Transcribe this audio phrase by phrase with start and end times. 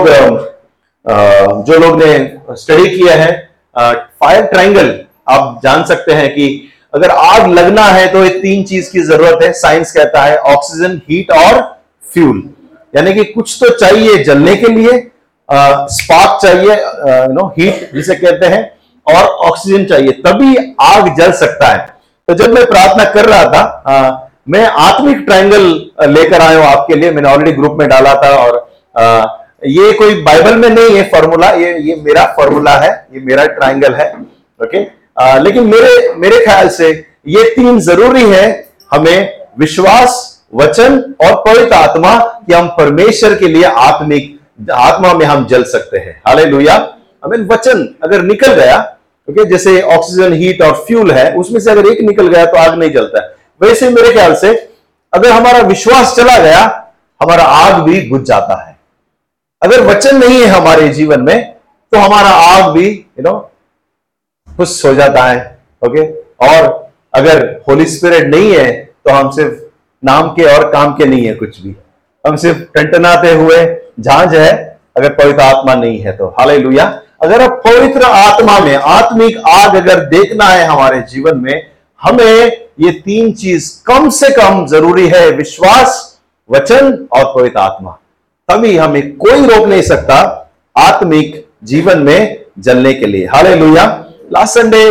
[0.00, 2.12] लोग जो लोग ने
[2.56, 3.30] स्टडी किया है
[3.74, 4.98] फायर ट्राइंगल
[5.30, 6.46] आप जान सकते हैं कि
[6.94, 11.00] अगर आग लगना है तो ये तीन चीज़ की ज़रूरत है। साइंस कहता है ऑक्सीजन
[11.10, 11.60] हीट और
[12.12, 12.42] फ्यूल
[12.94, 14.98] यानी कि कुछ तो चाहिए जलने के लिए
[15.48, 18.62] स्पार्क चाहिए यू नो हीट जिसे कहते हैं
[19.06, 21.86] और ऑक्सीजन चाहिए तभी आग जल सकता है।
[22.28, 25.64] तो जब मैं प्रार्थना कर रहा था आ, मैं आत्मिक ट्रायंगल
[26.08, 28.56] लेकर आया हूँ आपके लिए। मैंने ऑलरेडी ग्रुप में डाला था और
[28.94, 29.24] आ,
[29.62, 33.94] ये कोई बाइबल में नहीं है फॉर्मूला ये ये मेरा फॉर्मूला है ये मेरा ट्राइंगल
[33.94, 34.10] है
[34.60, 34.84] ओके
[35.18, 36.90] आ, लेकिन मेरे मेरे ख्याल से
[37.28, 38.44] ये तीन ज़रूरी है
[38.92, 40.20] हमें विश्वास
[40.54, 45.98] वचन और पवित्र आत्मा कि हम परमेश्वर के लिए आत्मिक आत्मा में हम जल सकते
[45.98, 46.76] हैं। हाले लुया
[47.24, 48.78] हमें वचन अगर निकल गया
[49.28, 52.78] ओके जैसे ऑक्सीजन हीट और फ्यूल है उसमें से अगर एक निकल गया तो आग
[52.78, 53.26] नहीं जलता
[53.60, 54.54] वैसे मेरे ख्याल से
[55.12, 56.62] अगर हमारा विश्वास चला गया
[57.20, 58.67] हमारा आग भी बुझ जाता है।
[59.62, 61.52] अगर वचन नहीं है हमारे जीवन में
[61.92, 63.32] तो हमारा आग भी यू नो
[64.48, 65.38] खुश हो जाता है
[65.86, 66.06] ओके
[66.46, 66.66] और
[67.14, 68.70] अगर होली स्पिरिट नहीं है
[69.06, 69.66] तो हम सिर्फ़
[70.02, 71.74] नाम के और काम के नहीं है कुछ भी।
[72.24, 73.56] हम सिर्फ़ टंटनाते हुए
[74.00, 74.50] झांझ है,
[74.96, 76.50] अगर पवित्र आत्मा नहीं है तो। हाल
[77.22, 82.90] अगर अब पवित्र आत्मा में, आत्मिक आग अगर देखना है हमारे जीवन में, हमें ये
[83.04, 87.98] तीन चीज़ कम से कम ज़रूरी है, विश्वास, वचन और पवित्र आत्मा।
[88.48, 90.16] तभी हमें कोई रोक नहीं सकता
[90.76, 93.84] आत्मिक जीवन में जलने के लिए। हाले लोहिया
[94.32, 94.84] लास्ट संडे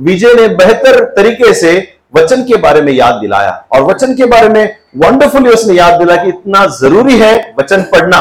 [0.00, 1.72] विजय ने बेहतर तरीके से
[2.16, 6.16] वचन के बारे में याद दिलाया। और वचन के बारे में वंडरफुली उसने याद दिला
[6.16, 8.20] कि इतना ज़रूरी है वचन पढ़ना।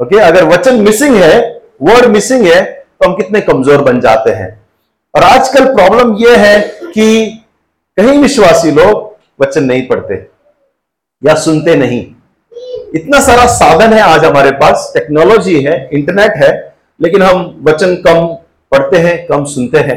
[0.00, 1.38] ओके अगर वचन मिसिंग है
[1.82, 4.48] वर्ड मिसिंग है तो हम कितने कमज़ोर बन जाते हैं।
[5.14, 7.26] और आजकल प्रॉब्लम यह है कि
[7.98, 10.14] कहीं विश्वासी लोग वचन नहीं पढ़ते
[11.22, 12.04] या सुनते नहीं।
[12.94, 16.50] इतना सारा साधन है आज हमारे पास टेक्नोलॉजी है इंटरनेट है
[17.00, 18.26] लेकिन हम वचन कम
[18.72, 19.96] पढ़ते हैं कम सुनते हैं।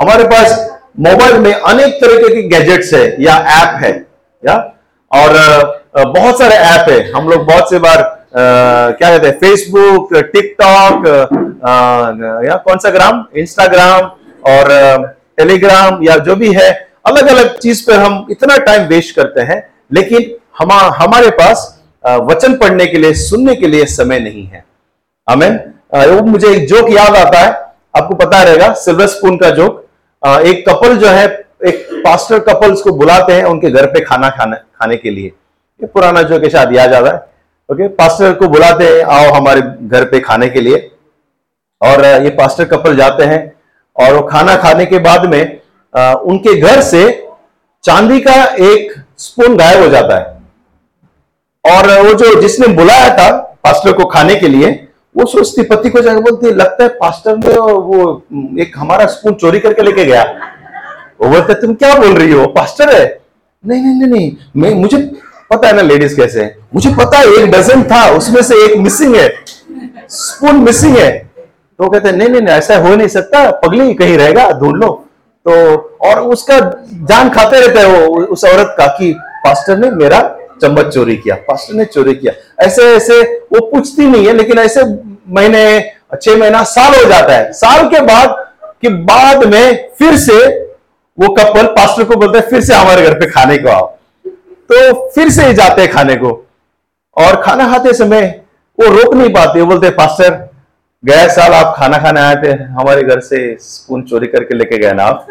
[0.00, 0.52] हमारे पास
[1.00, 3.92] मोबाइल में अनेक तरह के गैजेट्स है या ऐप है
[4.42, 4.56] या?
[5.10, 5.30] और
[5.96, 8.40] बहुत सारे ऐप है। हम लोग बहुत से बार आ,
[8.90, 11.06] क्या कहते हैं फेसबुक टिकटॉक
[12.44, 13.24] या कौन सा ग्राम?
[13.36, 14.02] इंस्टाग्राम
[14.44, 14.68] और
[15.36, 16.70] टेलीग्राम या जो भी है
[17.06, 21.68] अलग अलग चीज़ पर हम इतना टाइम वेस्ट करते हैं। लेकिन हम हमारे पास
[22.04, 24.64] वचन पढ़ने के लिए, सुनने के लिए समय नहीं है।
[25.28, 25.58] अमेन
[25.94, 27.50] वो मुझे एक जोक याद आता है।
[27.94, 29.86] आपको पता रहेगा सिल्वर स्पून का जोक
[30.22, 31.26] एक कपल जो है,
[31.66, 35.86] एक पास्टर कपल्स को बुलाते हैं उनके घर पे खाना खाने खाने के लिए। ये
[35.86, 37.18] पुराना जोक है, शायद याद आ रहा है।
[37.68, 40.90] ओके पास्टर को बुलाते हैं, आओ हमारे घर पे खाने के लिए।
[41.80, 43.52] और ये पास्टर कपल जाते हैं।
[43.96, 45.60] और वो खाना खाने के बाद में
[45.94, 47.02] उनके घर से
[47.84, 48.34] चांदी का
[48.64, 50.39] एक स्पून गायब हो जाता है।
[51.64, 53.30] और वो जो जिसने बुलाया था
[53.64, 57.54] पास्टर को खाने के लिए, वो सोचती, पति को जाकर बोलती, लगता है पास्टर ने
[57.58, 58.22] वो
[58.60, 60.22] एक हमारा स्पून चोरी करके लेके गया।
[61.20, 62.46] वो बोलते, तुम क्या बोल रही हो?
[62.46, 63.20] पास्टर है?
[63.66, 64.98] नहीं नहीं नहीं नहीं, मैं, मुझे
[65.50, 69.16] पता है ना लेडीज़ कैसे मुझे पता है, एक डजन था, उसमें से एक मिसिंग
[69.16, 69.28] है
[70.08, 71.30] स्पून मिसिंग है।
[71.78, 75.06] तो कहते हैं, नहीं नहीं नहीं, ऐसा हो नहीं सकता, पगली कहीं रहेगा, ढूंढ लो।
[75.46, 76.58] तो और उसका
[76.92, 81.34] जान खाते रहते हैं वो, उस औरत का कि, पास्टर ने मेरा चम्मच चोरी किया,
[81.48, 82.32] पास्टर ने चोरी किया।
[82.64, 83.20] ऐसे ऐसे
[83.52, 84.84] वो पूछती नहीं है, लेकिन ऐसे
[85.28, 88.34] महीने, छह महीना, साल हो जाता है। साल के बाद
[88.82, 90.36] के बाद में फिर से
[91.18, 93.86] वो कपल पास्टर को बोलते हैं, फिर से हमारे घर पे खाने को आओ।
[94.72, 96.28] तो फिर से ही जाते हैं खाने को।
[97.16, 98.22] और खाना खाते समय
[98.78, 100.38] वो रोक नहीं पाते बोलते पास्टर
[101.04, 104.92] गए साल आप खाना खाने आए थे, हमारे घर से स्पून चोरी करके लेके गए
[104.92, 105.26] ना आप?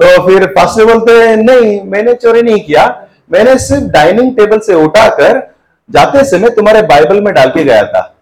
[0.00, 2.84] तो फिर पास्टर बोलते हैं नहीं मैंने चोरी नहीं किया।
[3.32, 5.40] मैंने सिर्फ़ डाइनिंग टेबल से उठाकर
[5.90, 8.12] जाते समय तुम्हारे बाइबल में डाल के गया था।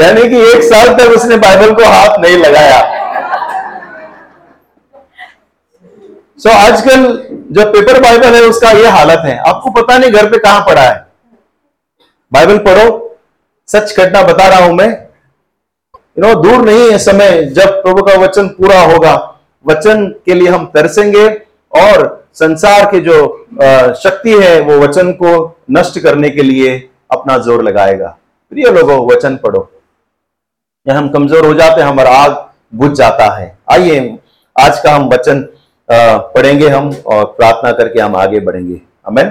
[0.00, 2.80] यानी कि एक साल तक उसने बाइबल को हाथ नहीं लगाया।
[6.38, 7.06] सो so, आजकल
[7.52, 10.82] जो पेपर बाइबल है उसका ये हालत है। आपको पता नहीं घर पे कहाँ पड़ा
[10.82, 11.04] है।
[12.32, 13.16] बाइबल पढ़ो
[13.68, 15.05] सच घटना बता रहा हूँ मैं।
[16.16, 19.14] नो दूर नहीं है समय, जब प्रभु का वचन पूरा होगा।
[19.64, 21.26] वचन के लिए हम तरसेंगे
[21.72, 23.16] और संसार की जो
[24.00, 25.32] शक्ति है, वो वचन को
[25.70, 26.76] नष्ट करने के लिए
[27.12, 28.08] अपना ज़ोर लगाएगा।
[28.52, 29.68] प्रिय लोगों, वचन पढ़ो।
[30.86, 34.16] या हम कमज़ोर हो जाते हैं, हमारा आग बुझ जाता है। आइए,
[34.56, 35.46] आज का हम वचन
[35.88, 39.24] पढ़ेंगे हम और प्रार्थना करके हम आगे बढ़ेंगे। हमें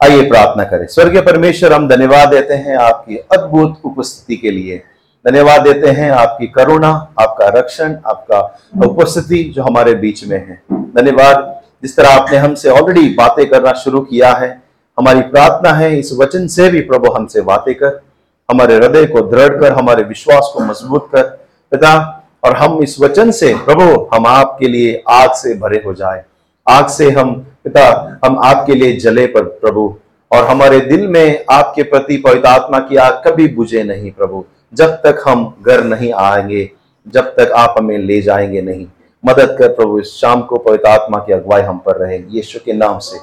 [0.00, 4.82] आइए प्रार्थना करें। स्वर्गीय परमेश्वर, हम धन्यवाद देते हैं आपकी अद्भुत उपस्थिति के लिए।
[5.26, 6.88] धन्यवाद देते हैं आपकी करुणा,
[7.20, 13.08] आपका रक्षण, आपका उपस्थिति जो हमारे बीच में है। धन्यवाद। जिस तरह आपने हमसे ऑलरेडी
[13.08, 14.62] बातें करना शुरू किया है,
[14.98, 18.02] हमारी प्रार्थना है, इस वचन से भी प्रभु हमसे बातें कर,
[18.50, 21.22] हमारे हृदय को दृढ़ कर, हमारे विश्वास को मज़बूत कर,
[21.70, 26.24] पिता, और हम इस वचन से प्रभु, हम आपके लिए आग से भरे हो जाए।
[26.68, 29.98] आग से हम, पिता, हम आपके लिए जले पर प्रभु,
[30.32, 34.88] और हमारे दिल में आपके प्रति पवित्र आत्मा की आग कभी बुझे नहीं प्रभु। जब
[34.88, 36.70] तक हम घर नहीं आएँगे,
[37.08, 38.86] जब तक आप हमें ले जाएँगे नहीं।
[39.26, 42.72] मदद कर प्रभु, इस शाम को पवित्र आत्मा की अगुवाई हम पर रहे। यीशु के
[42.72, 43.18] नाम से।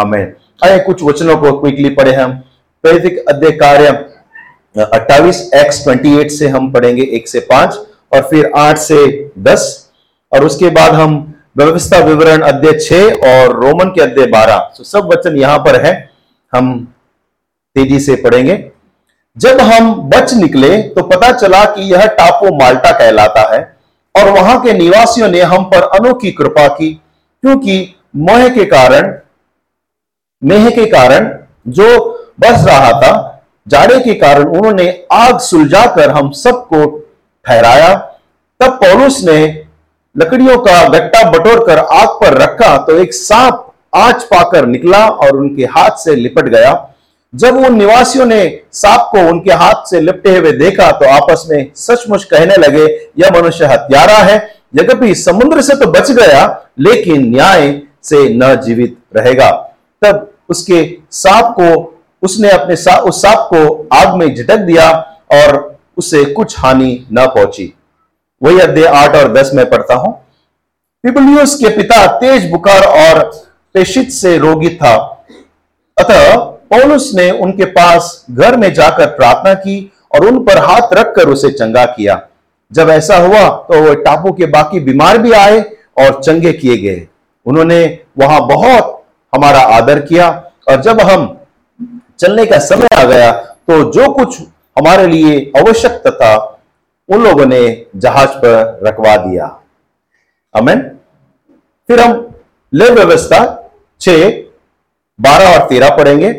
[0.00, 0.34] आमेन।
[0.64, 2.32] आए कुछ वचनों को क्विकली पढ़े हम।
[2.82, 3.86] प्रेरित अध्याय कार्य
[4.82, 7.74] अट्ठाईस एक्स ट्वेंटी एट से हम पढ़ेंगे, एक से पाँच,
[8.12, 9.90] और फिर आठ से दस,
[10.32, 14.98] और उसके बाद हम व्यवस्था विवरण अध्याय छह और रोमन के अध्याय बारह। तो सब
[14.98, 16.10] वचन यहाँ पर है।
[16.54, 16.94] हम
[17.74, 18.70] तेज़ी से पढ़ेंगे।
[19.36, 23.60] जब हम बच निकले तो पता चला कि यह टापू माल्टा कहलाता है,
[24.14, 26.92] और वहाँ के निवासियों ने हम पर अनोखी कृपा की,
[27.42, 29.12] क्योंकि मोह के कारण,
[30.42, 31.28] मेह के कारण
[31.68, 31.88] जो
[32.40, 36.86] बस रहा था, जाड़े के कारण उन्होंने आग सुलझाकर हम सबको
[37.46, 37.94] ठहराया।
[38.60, 39.42] तब पौलुस ने
[40.16, 45.36] लकड़ियों का गट्टा बटोर कर आग पर रखा तो एक सांप आज पाकर निकला और
[45.36, 46.72] उनके हाथ से लिपट गया।
[47.34, 48.42] जब उन निवासियों ने
[48.72, 52.84] सांप को उनके हाथ से लिपटे हुए देखा तो आपस में सचमुच कहने लगे
[53.18, 54.36] यह मनुष्य हत्यारा है।
[54.76, 56.44] यद्यपि समुद्र से तो बच गया
[56.78, 59.50] लेकिन न्याय से न जीवित रहेगा।
[60.02, 61.90] तब उसके सांप को
[62.22, 64.90] उसने अपने सा, उस सांप को आग में झटक दिया
[65.32, 67.72] और उसे कुछ हानि न पहुँची।
[68.42, 70.12] वही अध्याय आठ और दस में पढ़ता हूँ।
[71.04, 73.22] पिपलियस के पिता तेज बुखार और
[73.74, 74.96] पेशित से रोगी था।
[75.96, 76.34] अतः
[76.70, 79.76] पौलुस ने उनके पास घर में जाकर प्रार्थना की
[80.14, 82.20] और उन पर हाथ रखकर उसे चंगा किया।
[82.70, 85.60] जब ऐसा हुआ तो वह टापू के बाकी बीमार भी आए
[85.96, 87.06] और चंगे किए गए।
[87.46, 87.82] उन्होंने
[88.18, 89.02] वहाँ बहुत
[89.32, 90.28] हमारा आदर किया
[90.68, 91.36] और जब हम
[92.18, 94.40] चलने का समय आ गया तो जो कुछ
[94.76, 96.34] हमारे लिए आवश्यक था,
[97.08, 99.46] उन लोगों ने जहाज़ पर रखवा दिया।
[100.54, 100.80] अमेन
[101.88, 102.12] फिर हम
[102.72, 103.40] ले व्यवस्था
[104.00, 104.08] छ
[105.18, 106.32] बारह और तेरह पढ़ेंगे।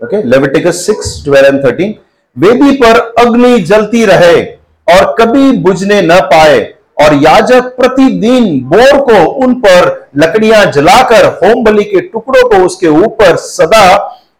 [0.00, 1.94] Okay Leviticus six twelve and thirteen
[2.36, 4.40] वेदी पर अग्नि जलती रहे
[4.86, 6.60] और कभी बुझने न पाए,
[7.02, 12.88] और याजक प्रतिदिन बोर को उन पर लकड़ियाँ जलाकर होम बलि के टुकड़ों को उसके
[12.88, 13.86] ऊपर सदा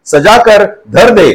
[0.07, 1.31] सजाकर धर दे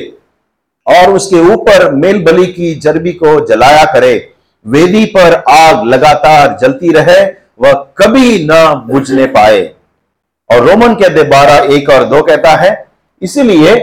[0.87, 4.13] और उसके ऊपर मेल बलि की जरबी को जलाया करे।
[4.65, 7.23] वेदी पर आग लगातार जलती रहे,
[7.59, 9.61] वह कभी न बुझने पाए।
[10.49, 12.85] और रोमन के अध्याय बारह, एक और दो कहता है,
[13.21, 13.75] इसीलिए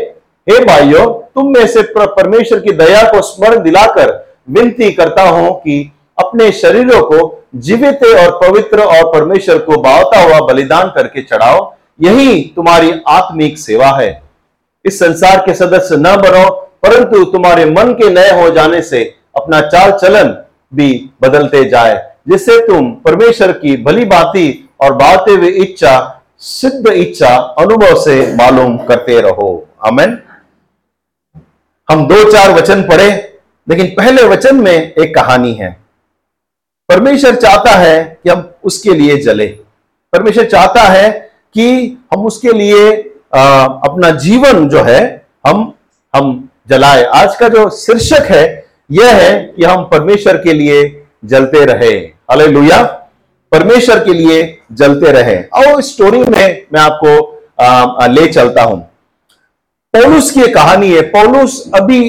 [0.46, 4.10] हे भाइयों, तुम में से परमेश्वर की दया को स्मरण दिलाकर
[4.50, 10.38] विनती करता हूँ कि अपने शरीरों को जीवित और पवित्र और परमेश्वर को बावता हुआ
[10.46, 14.10] बलिदान करके चढ़ाओ। यही तुम्हारी आत्मिक सेवा है।
[14.84, 16.48] इस संसार के सदस्य न बनो,
[16.82, 19.02] परंतु तुम्हारे मन के नए हो जाने से
[19.36, 20.36] अपना चाल चलन
[20.72, 21.94] भी बदलते जाए,
[22.28, 28.76] जिससे तुम परमेश्वर की भली बाती और बाते हुए इच्छा, सिद्ध इच्छा, अनुभव से मालूम
[28.78, 30.18] करते रहो। अमेन
[31.92, 33.08] हम दो चार वचन पढ़े
[33.68, 35.70] लेकिन पहले वचन में एक कहानी है।
[36.88, 39.46] परमेश्वर चाहता है कि हम उसके लिए जले।
[40.12, 41.10] परमेश्वर चाहता है
[41.54, 41.66] कि
[42.12, 45.72] हम उसके लिए आ, अपना जीवन जो है हम
[46.14, 48.44] हम जलाए। आज का जो शीर्षक है
[48.90, 50.80] यह है कि हम परमेश्वर के लिए
[51.24, 51.92] जलते रहे।
[52.30, 52.46] अले
[53.52, 54.40] परमेश्वर के लिए
[54.72, 58.91] जलते रहे। और स्टोरी में मैं आपको आ, ले चलता हूँ।
[59.94, 62.00] पौलुस की कहानी है। पौलुस अभी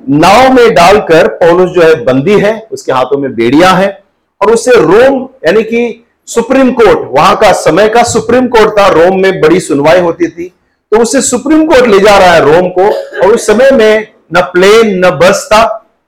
[0.00, 3.98] नाव में डालकर, पौलुस जो है बंदी है, उसके हाथों में बेड़ियाँ हैं
[4.40, 9.20] और उसे रोम, यानी कि सुप्रीम कोर्ट, वहाँ का समय का सुप्रीम कोर्ट था, रोम
[9.22, 10.52] में बड़ी सुनवाई होती थी।
[10.92, 14.40] तो उसे सुप्रीम कोर्ट ले जा रहा है रोम को और उस समय में न
[14.52, 15.64] प्लेन, न बस था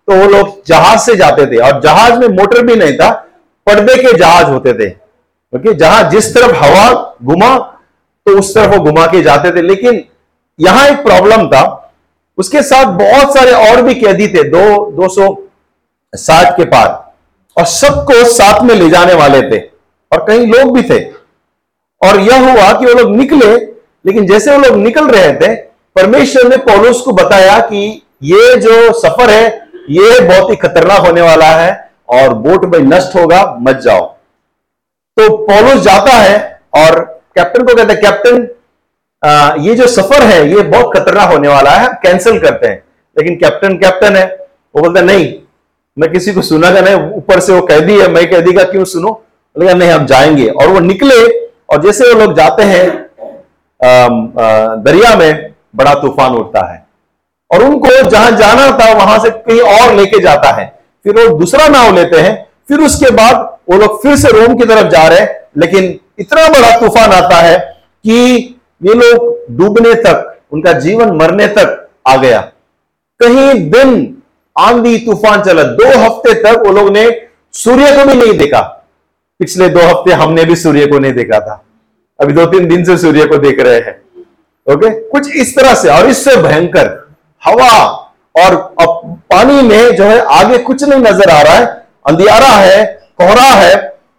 [0.08, 3.10] तो वो लोग जहाज़ से जाते थे और जहाज़ में मोटर भी नहीं था,
[3.66, 7.56] पर्दे के जहाज़ होते थे। क्योंकि जहाँ जिस तरफ़ हवा घुमा
[8.26, 10.04] तो उस तरफ़ वो घुमा के जाते थे। लेकिन
[10.60, 11.92] यहाँ एक प्रॉब्लम था।
[12.38, 15.36] उसके साथ बहुत सारे और भी कैदी थे, दो दो सौ
[16.14, 17.12] साठ के पार।
[17.58, 19.58] और सबको साथ में ले जाने वाले थे।
[20.12, 21.04] और कई लोग भी थे।
[22.02, 23.56] और यह हुआ कि वो लोग निकले,
[24.06, 25.54] लेकिन जैसे वो लोग निकल रहे थे,
[25.96, 31.20] परमेश्वर ने पौलुस को बताया कि ये जो सफ़र है, ये बहुत ही खतरनाक होने
[31.20, 34.06] वाला है और बोट में नष्ट होगा, मत जाओ।
[35.16, 37.04] तो पौलुस जाता है और
[37.36, 38.48] कैप्टन को कहता हैं, कैप्टन
[39.24, 42.82] आ, ये जो सफ़र है ये बहुत खतरनाक होने वाला है कैंसिल करते हैं।
[43.16, 44.26] लेकिन कैप्टन कैप्टन है
[44.74, 45.32] वो बोलते नहीं
[45.96, 48.84] मैं किसी को सुना का नहीं ऊपर से वो कैदी है मैं कैदी का क्यों
[48.84, 49.10] सुनो?
[49.56, 51.16] बोलेगा नहीं हम जाएँगे। और वो निकले
[51.70, 52.86] और जैसे वो लोग जाते हैं
[54.84, 56.82] दरिया में बड़ा तूफ़ान उठता है।
[57.50, 60.66] और उनको जहाँ जाना था वहाँ से कहीं और लेके जाता है।
[61.04, 62.34] फिर वो दूसरा नाव लेते हैं
[62.68, 63.36] फिर उसके बाद
[63.70, 67.36] वो लोग फिर से रोम की तरफ़ जा रहे हैं। लेकिन इतना बड़ा तूफ़ान आता
[67.36, 72.40] है कि ये लोग डूबने तक, उनका जीवन मरने तक आ गया।
[73.20, 74.16] कहीं दिन
[74.56, 77.04] आंधी, तूफ़ान चला, दो हफ़्ते तक वो लोग ने
[77.54, 78.60] सूर्य को भी नहीं देखा।
[79.40, 81.62] पिछले दो हफ़्ते हमने भी सूर्य को नहीं देखा था।
[82.20, 83.96] अभी दो तीन दिन से सूर्य को देख रहे हैं।
[84.66, 84.90] ओके?
[84.90, 86.90] कुछ इस तरह से, और इससे भयंकर
[87.42, 87.78] हवा
[88.34, 91.66] और पानी में जो है आगे कुछ नहीं नज़र आ रहा है।
[92.08, 92.84] अंधियारा है,
[93.18, 93.76] कोहरा है,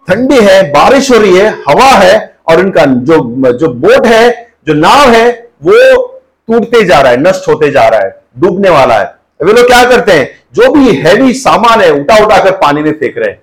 [0.08, 3.18] ठंडी है, बारिश हो रही है, हवा है, और इनका जो
[3.54, 6.06] जो बोट है जो नाव है, वो
[6.48, 9.84] टूटते जा रहा है, नष्ट होते जा रहा है, डूबने वाला है। वे लोग क्या
[9.90, 10.30] करते हैं?
[10.54, 13.42] जो भी हैवी सामान है, उठा उठा कर पानी में फेंक रहे हैं।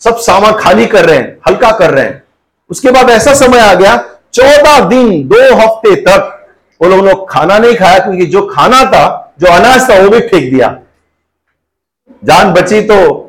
[0.00, 2.22] सब सामान खाली कर रहे हैं, हल्का कर रहे हैं।
[2.70, 3.96] उसके बाद ऐसा समय आ गया,
[4.32, 6.46] चौदह दिन, दो हफ़्ते तक,
[6.82, 10.20] वो लोगों ने खाना नहीं खाया, क्योंकि जो खाना था, जो अनाज था, वो भी
[10.20, 10.78] फेंक दिया।
[12.24, 13.28] जान बची तो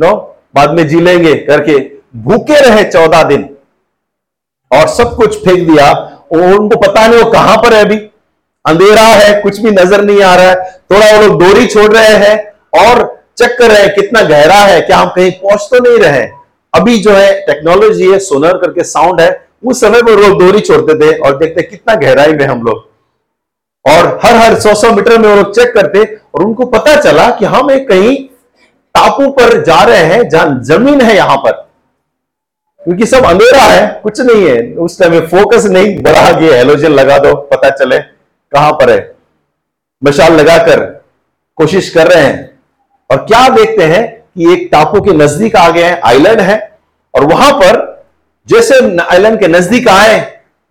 [0.00, 1.78] नो, बाद में जी लेंगे करके,
[2.16, 3.56] भूखे रहे चौदह दिन।
[4.70, 5.92] और सब कुछ फेंक दिया
[6.30, 7.96] उनको पता नहीं वो कहाँ पर है अभी।
[8.64, 10.54] अंधेरा है, कुछ भी नज़र नहीं आ रहा है।
[10.90, 12.36] थोड़ा वो लोग डोरी छोड़ रहे हैं
[12.78, 13.06] और
[13.38, 16.26] चेक कर रहे हैं कितना गहरा है, क्या हम कहीं पहुँच तो नहीं रहे
[16.72, 19.30] अभी जो है टेक्नोलॉजी है सोनर करके साउंड है,
[19.64, 22.86] उस समय पर लोग डोरी छोड़ते थे और देखते कितना गहराई में हम लोग।
[23.84, 27.28] और हर हर सौ सौ मीटर में वो लोग चेक करते और उनको पता चला
[27.30, 28.16] कि हम एक कहीं
[28.94, 31.67] टापू पर जा रहे हैं, जहाँ ज़मीन है यहाँ पर।
[32.88, 36.90] क्योंकि सब अंधेरा है, कुछ नहीं है। उस टाइम में फोकस नहीं, बढ़ा गया हेलोजन
[36.90, 37.98] लगा दो, पता चले
[38.52, 39.16] कहाँ पर है।
[40.02, 40.84] मशाल लगाकर
[41.58, 42.50] कोशिश कर रहे हैं।
[43.10, 46.56] और क्या देखते हैं कि एक टापू के नज़दीक आ गए हैं आइलैंड है,
[47.14, 48.06] और वहाँ पर
[48.48, 50.16] जैसे आइलैंड के नज़दीक आए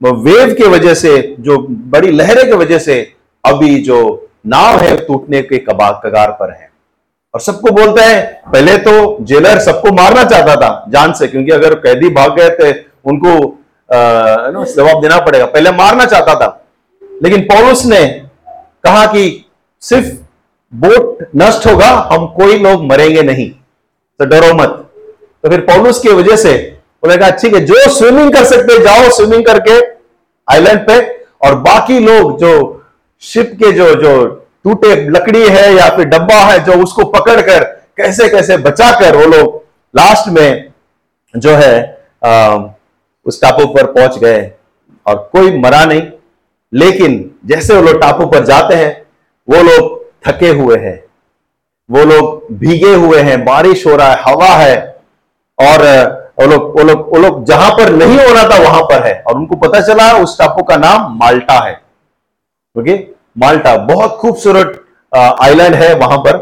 [0.01, 3.00] वेव के वजह से, जो बड़ी लहरें की वजह से,
[3.43, 6.69] अभी जो नाव है, टूटने के कबार कगार पर है।
[7.38, 8.91] और सबको बोलते हैं, पहले तो
[9.22, 12.72] जेलर सबको मारना चाहता था, जान से, क्योंकि अगर कैदी भाग गए थे,
[13.06, 13.34] उनको
[14.65, 16.48] जवाब देना पड़ेगा। पहले मारना चाहता था।
[17.24, 18.06] लेकिन पौलुस ने
[18.84, 19.46] कहा कि
[19.82, 20.08] सिर्फ़
[20.74, 24.70] बोट नष्ट होगा, हम कोई लोग मरेंगे नहीं। तो डरो मत।
[25.44, 26.56] तो फिर पौलुस की वजह से
[27.03, 29.79] उन्होंने कहा ठीक है, जो स्विमिंग कर सकते जाओ स्विमिंग करके
[30.48, 31.00] आइलैंड पे।
[31.41, 32.51] और बाकी लोग जो
[33.22, 34.13] शिप के जो जो
[34.67, 37.63] टूटे लकड़ी है या फिर डब्बा है जो उसको पकड़कर
[37.97, 39.55] कैसे कैसे बचाकर वो लोग
[39.93, 40.71] लास्ट में
[41.33, 41.75] जो है
[42.25, 42.57] आ,
[43.25, 44.39] उस टापू पर पहुँच गए
[45.05, 46.01] और कोई मरा नहीं।
[46.74, 47.13] लेकिन
[47.45, 48.91] जैसे वो लोग टापू पर जाते हैं
[49.47, 49.95] वो लोग
[50.27, 50.97] थके हुए हैं।
[51.89, 54.77] वो लोग भीगे हुए हैं बारिश हो रहा है हवा है
[55.57, 55.83] और
[56.39, 59.21] वो लोग वो लोग वो लोग जहाँ पर नहीं हो रहा था वहाँ पर है।
[59.27, 61.74] और उनको पता चला उस टापू का नाम माल्टा है।
[62.75, 62.97] ओके?
[63.38, 66.38] माल्टा, बहुत खूबसूरत आइलैंड है वहाँ पर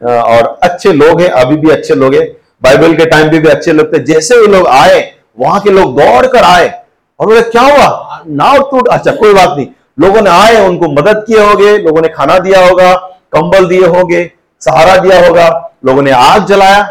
[0.00, 2.26] और अच्छे लोग हैं, अभी भी अच्छे लोग हैं।
[2.62, 5.00] बाइबल के टाइम पे भी अच्छे लोग थे। जैसे वो लोग आए,
[5.38, 6.68] वहाँ के लोग दौड़ कर आए,
[7.20, 8.24] और बोले, क्या हुआ?
[8.28, 9.66] नाव टूट अच्छा कोई बात नहीं।
[9.98, 12.92] लोगों ने आए, उनको मदद किए होंगे, लोगों ने खाना दिया होगा,
[13.34, 14.30] कंबल दिए होंगे,
[14.62, 15.48] सहारा दिया होगा,
[15.84, 16.82] लोगों ने आग जलाया,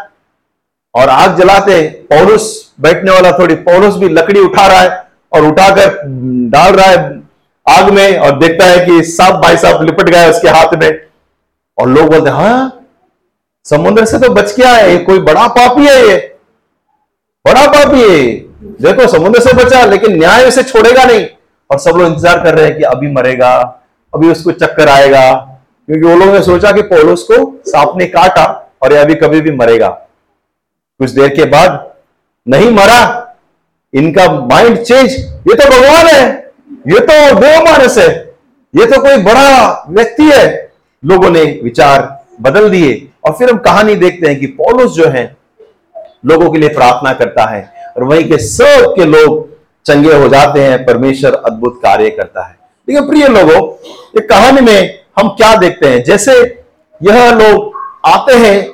[0.96, 2.44] और आग जलाते पौरुष
[2.82, 6.02] बैठने वाला थोड़ी पौरुष भी लकड़ी उठा रहा है, और उठाकर
[6.52, 7.08] डाल रहा है
[7.70, 10.90] आग में और देखता है कि सब भाई साहब लिपट गए उसके हाथ में।
[11.78, 12.86] और लोग बोलते हाँ
[13.66, 16.18] समुद्र से तो बच के आए कोई बड़ा पापी है ये।
[17.46, 18.48] बड़ा पापी है
[18.82, 21.26] देखो, समुद्र से बचा, लेकिन न्याय उसे छोड़ेगा नहीं।
[21.70, 23.52] और सब लोग इंतज़ार कर रहे हैं कि अभी मरेगा,
[24.14, 25.32] अभी उसको चक्कर आएगा।
[25.88, 27.36] क्योंकि वो लोगों ने सोचा कि पोलोस को
[27.68, 28.46] सांप ने काटा
[28.84, 29.88] और ये अभी कभी भी मरेगा।
[31.00, 31.86] कुछ देर के बाद,
[32.46, 33.02] नहीं मरा,
[33.94, 36.49] इनका माइंड चेंज, ये तो भगवान है।
[36.90, 38.08] ये तो देव मानस है।
[38.74, 40.72] ये तो कोई बड़ा व्यक्ति है।
[41.04, 45.24] लोगों ने विचार बदल दिए और फिर हम कहानी देखते हैं कि पौलुस जो है,
[46.26, 49.48] लोगों के लिए प्रार्थना करता है और वहीं के सब के लोग
[49.86, 52.58] चंगे हो जाते हैं, परमेश्वर अद्भुत कार्य करता है।
[52.90, 53.62] लेकिन प्रिय लोगों
[54.20, 56.04] एक कहानी में हम क्या देखते हैं?
[56.04, 56.64] जैसे
[57.02, 57.72] यह लोग
[58.06, 58.70] आते हैं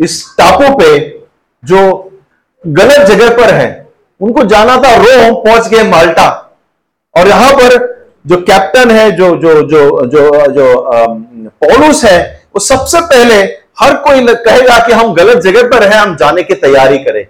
[0.00, 0.98] इस टापू पे
[1.64, 2.10] जो
[2.66, 3.88] गलत जगह पर है।
[4.20, 6.49] उनको जाना था रोम, पहुँच गए माल्टा।
[7.16, 7.78] और यहाँ पर
[8.26, 10.82] जो कैप्टन है, जो जो जो जो जो
[11.64, 12.18] पॉलुस है,
[12.54, 13.34] वो सबसे पहले
[13.80, 17.24] हर कोई कहेगा कि हम गलत जगह पर हैं, हम जाने की तैयारी करें।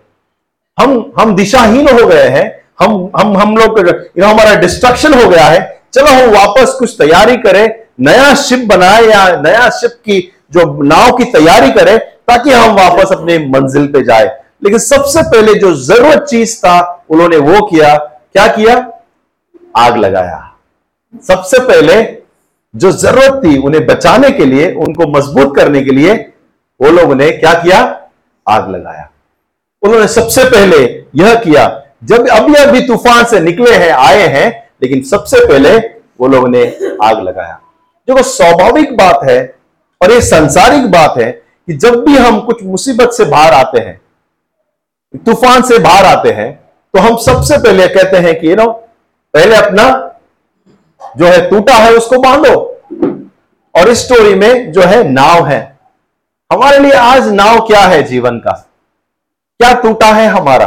[0.78, 2.46] हम हम दिशाहीन हो गए हैं,
[2.80, 3.78] हम हम हम लोग
[4.24, 7.68] हमारा डिस्ट्रक्शन हो गया है। चलो हम वापस कुछ तैयारी करें,
[8.00, 10.20] नया शिप बनाए या नया शिप की
[10.52, 14.24] जो नाव की तैयारी करें, ताकि हम वापस अपने मंजिल पे जाए।
[14.64, 18.74] लेकिन सबसे पहले जो ज़रूरत चीज़ था, उन्होंने वो किया। क्या किया?
[19.80, 20.46] आग लगाया।
[21.28, 22.02] सबसे पहले
[22.74, 26.14] जो ज़रूरत थी उन्हें बचाने के लिए, उनको मज़बूत करने के लिए,
[26.80, 27.78] वो लोगों ने क्या किया?
[28.46, 29.08] आग लगाया।
[29.82, 30.76] उन्होंने सबसे पहले
[31.16, 31.66] यह किया,
[32.04, 34.48] जब अभी अभी तूफ़ान से निकले हैं, आए हैं,
[34.82, 35.76] लेकिन सबसे पहले
[36.20, 36.64] वो लोगों ने
[37.02, 37.58] आग लगाया।
[38.08, 39.38] जो स्वाभाविक बात है
[40.00, 44.00] और ये संसारिक बात है कि जब भी हम कुछ मुसीबत से बाहर आते हैं,
[45.14, 46.52] तूफ़ान से बाहर आते हैं
[46.94, 48.66] तो हम सबसे पहले कहते हैं कि नो
[49.34, 49.84] पहले अपना
[51.16, 52.54] जो है टूटा है उसको बांधो।
[53.74, 55.60] और इस स्टोरी में जो है नाव है।
[56.52, 58.52] हमारे लिए आज नाव क्या है जीवन का?
[59.60, 60.66] क्या टूटा है हमारा?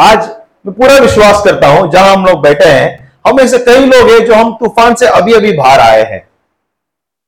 [0.00, 0.28] आज
[0.66, 4.24] मैं पूरा विश्वास करता हूँ, जहाँ हम लोग बैठे हैं, हम ऐसे कई लोग हैं
[4.26, 6.28] जो हम तूफ़ान से अभी अभी बाहर आए हैं।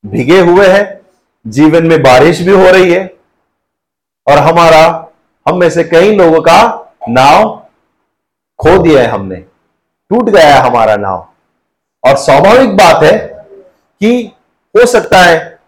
[0.07, 1.01] भिगे हुए हैं,
[1.47, 3.05] जीवन में बारिश भी हो रही है,
[4.27, 5.13] और हमारा,
[5.47, 6.61] हम में से कई लोगों का
[7.09, 7.57] नाव
[8.59, 9.50] खो दिया है हमने।
[10.11, 11.29] टूट गया है हमारा नाव।
[12.05, 13.19] और स्वाभाविक बात है
[14.01, 14.33] कि
[14.77, 15.59] हो सकता है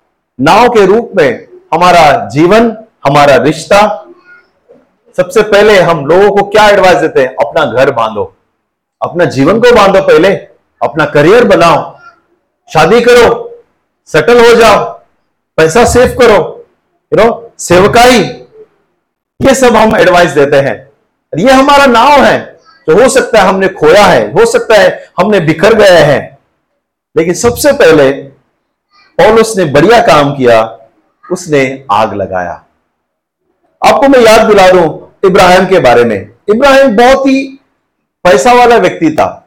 [0.41, 4.05] नाव के रूप में हमारा जीवन, हमारा रिश्ता,
[5.17, 7.29] सबसे पहले हम लोगों को क्या एडवाइस देते हैं?
[7.29, 8.37] अपना घर बांधो।
[9.03, 10.35] अपना जीवन को बांधो पहले।
[10.83, 11.99] अपना करियर बनाओ।
[12.73, 13.59] शादी करो।
[14.07, 14.85] सेटल हो जाओ।
[15.57, 16.67] पैसा सेव करो।
[17.13, 18.19] यू नो सेवकाई।
[19.43, 20.93] ये सब हम एडवाइस देते हैं।
[21.39, 22.52] ये हमारा नाव है।
[22.89, 24.89] जो हो सकता है हमने खोया है हो सकता है
[25.21, 26.39] हमने बिखर गए हैं।
[27.17, 28.11] लेकिन सबसे पहले
[29.19, 30.63] पौलुस ने बढ़िया काम किया
[31.25, 31.63] उसने
[31.93, 32.53] आग लगाया।
[33.83, 34.87] आपको मैं याद दिला दूँ
[35.25, 36.17] इब्राहिम के बारे में।
[36.51, 37.45] इब्राहिम बहुत ही
[38.25, 39.39] पैसा वाला व्यक्ति था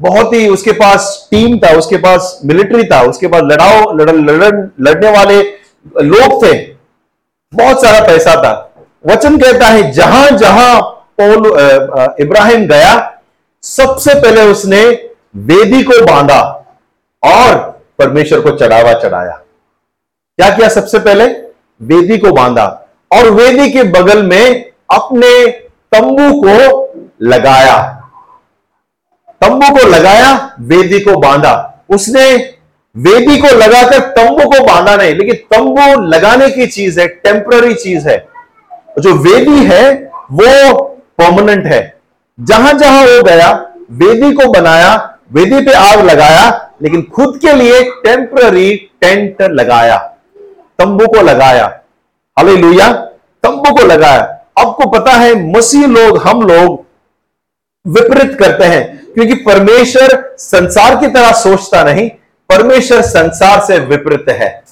[0.00, 4.54] बहुत ही उसके पास टीम था उसके पास मिलिट्री था उसके पास लड़ाओ लड़, लड़,
[4.80, 5.42] लड़ने वाले
[6.02, 6.52] लोग थे।
[7.52, 8.52] बहुत सारा पैसा था।
[9.06, 13.20] वचन कहता है जहाँ जहाँ पौल इब्राहिम गया,
[13.62, 14.82] सबसे पहले उसने
[15.36, 16.40] वेदी को बांधा
[17.22, 17.56] और
[17.98, 19.32] परमेश्वर को चढ़ावा चढ़ाया।
[20.38, 21.24] क्या किया सबसे पहले?
[21.80, 22.64] वेदी को बांधा
[23.10, 25.46] और वेदी के बगल में अपने
[25.92, 27.76] तंबू को लगाया।
[29.42, 32.34] तंबू को लगाया, वेदी को बांधा। उसने
[32.96, 38.08] वेदी को लगाकर तंबू को बांधा नहीं, लेकिन तंबू लगाने की चीज़ है, टेम्पररी चीज़
[38.08, 38.16] है।
[38.98, 39.92] जो वेदी है,
[40.32, 40.93] वो
[41.24, 41.82] परमानेंट है।
[42.38, 43.50] जहाँ जहाँ वो गया,
[43.90, 49.96] वेदी को बनाया, वेदी पे आग लगाया, लेकिन खुद के लिए टेम्पररी टेंट लगाया,
[50.78, 51.66] तंबू को लगाया।
[52.36, 52.92] हाले लुया
[53.42, 54.22] तंबू को लगाया।
[54.58, 56.84] आपको पता है, मसीह लोग, हम लोग
[57.86, 58.84] विपरीत करते हैं,
[59.14, 62.08] क्योंकि परमेश्वर संसार की तरह सोचता नहीं,
[62.50, 64.62] परमेश्वर संसार से विपरीत है।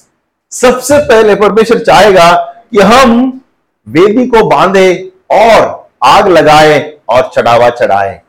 [0.51, 2.31] सबसे पहले परमेश्वर चाहेगा
[2.71, 3.41] कि हम
[3.87, 8.21] वेदी को बांधे और आग लगाए और चढ़ावा चढ़ाए।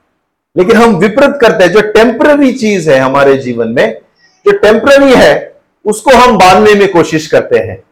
[0.57, 3.99] लेकिन हम विपरीत करते हैं, जो टेम्पररी चीज़ है हमारे जीवन में,
[4.47, 7.83] जो टेम्पररी है, उसको हम बांधने में कोशिश करते हैं।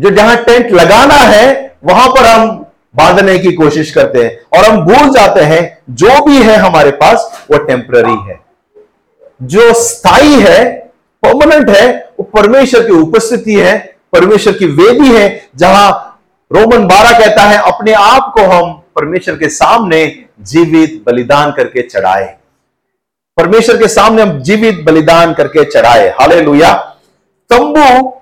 [0.00, 2.66] जो जहाँ टेंट लगाना है, वहाँ पर हम
[2.96, 7.46] बांधने की कोशिश करते हैं। और हम भूल जाते हैं, जो भी है हमारे पास,
[7.50, 8.40] वो टेम्पररी है।
[9.42, 10.78] जो स्थायी है
[11.26, 16.04] परमानेंट है, वो परमेश्वर की उपस्थिति है, परमेश्वर की वेदी है, जहाँ
[16.52, 22.36] रोमन बारह कहता है, अपने आप को हम परमेश्वर के सामने जीवित बलिदान करके चढ़ाए।
[23.36, 26.72] परमेश्वर के सामने हम जीवित बलिदान करके चढ़ाए। हाले लुया
[27.50, 28.20] तंबू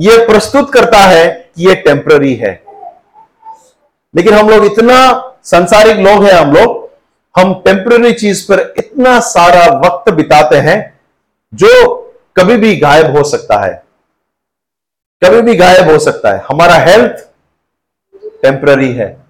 [0.00, 2.64] ये प्रस्तुत करता है कि ये टेम्पररी है।
[4.16, 6.90] लेकिन हम लोग इतना संसारिक लोग हैं, हम लोग,
[7.40, 11.00] हम टेम्पररी चीज़ पर इतना सारा वक्त बिताते हैं,
[11.54, 11.96] जो
[12.36, 13.84] कभी भी गायब हो सकता है।
[15.24, 17.28] कभी भी गायब हो सकता है। हमारा हेल्थ
[18.42, 19.26] टेम्पररी है।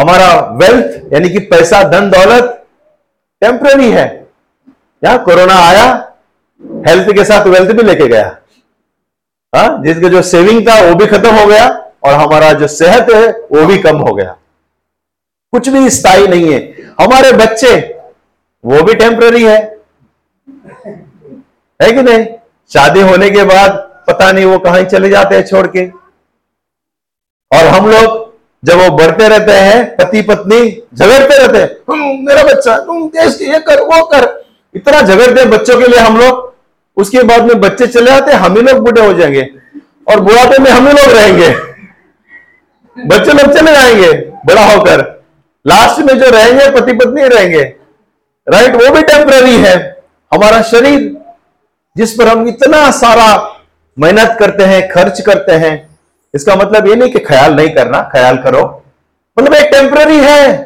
[0.00, 2.66] हमारा वेल्थ यानी कि पैसा, धन, दौलत
[3.40, 4.28] टेम्पररी है।
[5.04, 6.12] या कोरोना आया
[6.88, 8.38] हेल्थ के साथ वेल्थ भी लेके गया।
[9.56, 9.82] हा?
[9.82, 11.68] जिसका जो सेविंग था, वो भी खत्म हो गया
[12.02, 14.36] और हमारा जो सेहत है, वो भी कम हो गया।
[15.52, 16.60] कुछ भी स्थायी नहीं है।
[17.00, 18.00] हमारे बच्चे,
[18.64, 19.78] वो भी टेम्पररी है।
[21.82, 22.26] है कि नहीं?
[22.72, 23.70] शादी होने के बाद
[24.06, 26.07] पता नहीं वो कहाँ चले जाते हैं छोड़ के।
[27.52, 28.26] और हम लोग
[28.64, 30.60] जब वो बढ़ते रहते हैं, पति पत्नी
[30.94, 35.78] झगड़ते रहते हैं मेरा बच्चा तुम देश ये कर, वो कर। इतना झगड़ते हैं बच्चों
[35.80, 36.46] के लिए हम लोग।
[36.96, 39.42] उसके बाद में बच्चे चले आते हम ही लोग बूढ़े हो जाएँगे
[40.08, 41.48] और बुढ़ापे में हम ही लोग रहेंगे।
[42.96, 44.12] बच्चे लोग चले जाएँगे,
[44.46, 45.24] बड़ा होकर।
[45.66, 47.62] लास्ट में जो रहेंगे, पति पत्नी रहेंगे।
[48.46, 50.02] राइट वो भी टेम्पररी है।
[50.34, 51.16] हमारा शरीर,
[51.96, 53.60] जिस पर हम इतना सारा
[53.98, 55.87] मेहनत करते हैं, खर्च करते हैं
[56.34, 58.62] इसका मतलब ये नहीं कि ख्याल नहीं करना ख्याल करो।
[59.36, 60.56] मतलब एक टेम्पररी है।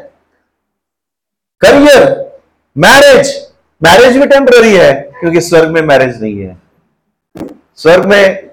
[1.61, 2.03] करियर
[2.75, 3.31] मैरिज
[3.81, 6.57] मैरिज भी टेम्पररी है क्योंकि स्वर्ग में मैरिज नहीं है।
[7.77, 8.49] स्वर्ग में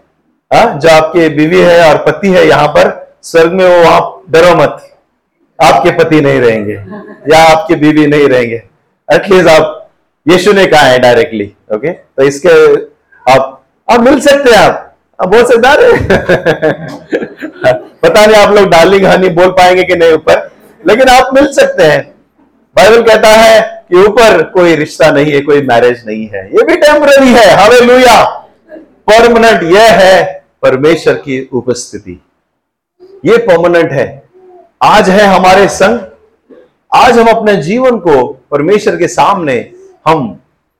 [0.50, 2.88] आ, जो आपके बीवी है और पति है यहाँ पर
[3.22, 4.86] स्वर्ग में वो आप डरो मत।
[5.58, 6.74] आपके पति नहीं रहेंगे
[7.32, 8.62] या आपके बीवी नहीं रहेंगे।
[9.08, 9.76] एटलीस्ट आप
[10.26, 12.54] यीशु ने कहा है डायरेक्टली ओके तो इसके
[13.26, 14.89] आप आप मिल सकते हैं आप।
[15.20, 15.58] आप बोल सकते
[18.02, 20.50] पता नहीं आप लोग डार्लिंग हनी बोल पाएँगे कि नहीं ऊपर,
[20.88, 22.02] लेकिन आप मिल सकते हैं।
[22.76, 26.76] बाइबल कहता है कि ऊपर कोई रिश्ता नहीं है, कोई मैरिज नहीं है। ये भी
[26.76, 28.24] टेम्पररी है। हवे लुया
[29.08, 32.20] परमानेंट यह है परमेश्वर की उपस्थिति।
[33.26, 34.22] ये परमानेंट है।
[34.82, 36.00] आज है हमारे संग।
[36.92, 39.54] आज हम अपने जीवन को परमेश्वर के सामने
[40.08, 40.28] हम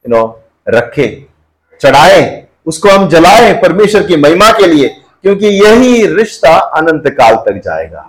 [0.05, 1.25] यू नो रखें,
[1.81, 4.89] चढ़ाए। उसको हम जलाएँ परमेश्वर की महिमा के लिए,
[5.23, 8.07] क्योंकि यही रिश्ता अनंत काल तक जाएगा।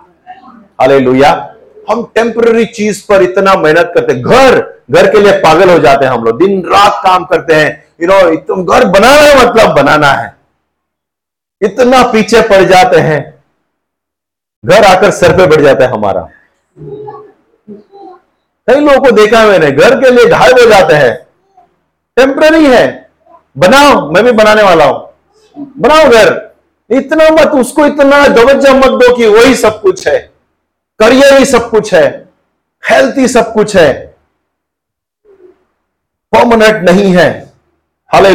[0.80, 0.98] हाले
[1.90, 4.60] हम टेम्पररी चीज़ पर इतना मेहनत करते, घर
[4.90, 8.08] घर के लिए पागल हो जाते हैं हम लोग। दिन रात काम करते हैं। यू
[8.08, 10.36] नो तुम घर बनाना है मतलब बनाना है।
[11.62, 13.44] इतना पीछे पड़ जाते हैं।
[14.64, 16.28] घर आकर सर पे बढ़ जाता है हमारा।
[18.68, 21.14] कई लोगों को देखा मैंने, घर के लिए घायल हो जाते हैं।
[22.16, 23.01] टेम्पररी है।
[23.58, 25.08] बनाओ, मैं भी बनाने वाला हूँ।
[25.78, 26.54] बनाओ घर।
[26.90, 30.32] इतना मत, उसको इतना दवज्जा मत दो कि वही सब कुछ है।
[30.98, 32.28] करियर ही सब कुछ है।
[32.90, 34.16] हेल्थ ही सब कुछ है।
[36.34, 37.52] परमानेंट नहीं है।
[38.08, 38.34] हाले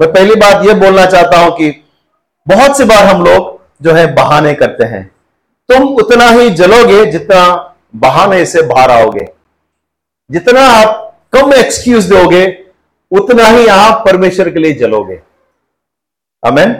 [0.00, 1.84] मैं पहली बात यह बोलना चाहता हूँ कि
[2.48, 5.10] बहुत सी बार हम लोग जो है बहाने करते हैं।
[5.68, 9.28] तुम उतना ही जलोगे जितना बहाने से बाहर आओगे।
[10.30, 12.44] जितना आप कम एक्सक्यूज दोगे,
[13.12, 15.20] उतना ही आप परमेश्वर के लिए जलोगे।
[16.42, 16.72] अमेन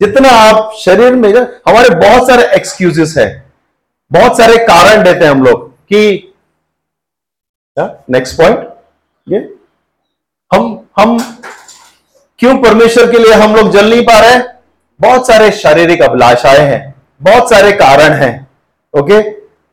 [0.00, 3.26] जितना आप शरीर में, हमारे बहुत सारे एक्सक्यूजेस है।
[4.10, 6.26] बहुत सारे कारण देते हैं हम लोग कि
[7.76, 8.68] नेक्स्ट पॉइंट
[9.26, 9.38] ये।
[10.50, 10.64] हम
[10.98, 11.18] हम
[12.40, 14.38] क्यों परमेश्वर के लिए हम लोग जल नहीं पा रहे
[15.00, 18.34] बहुत सारे शारीरिक अभिलाषाएँ हैं, बहुत सारे कारण हैं
[18.94, 19.20] ओके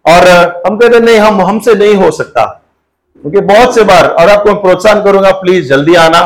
[0.06, 0.28] और
[0.68, 2.57] हम कहते नहीं, हम, हमसे नहीं हो सकता।
[3.22, 6.22] क्योंकि बहुत से बार, और आपको प्रोत्साहन करूँगा प्लीज़ जल्दी आना।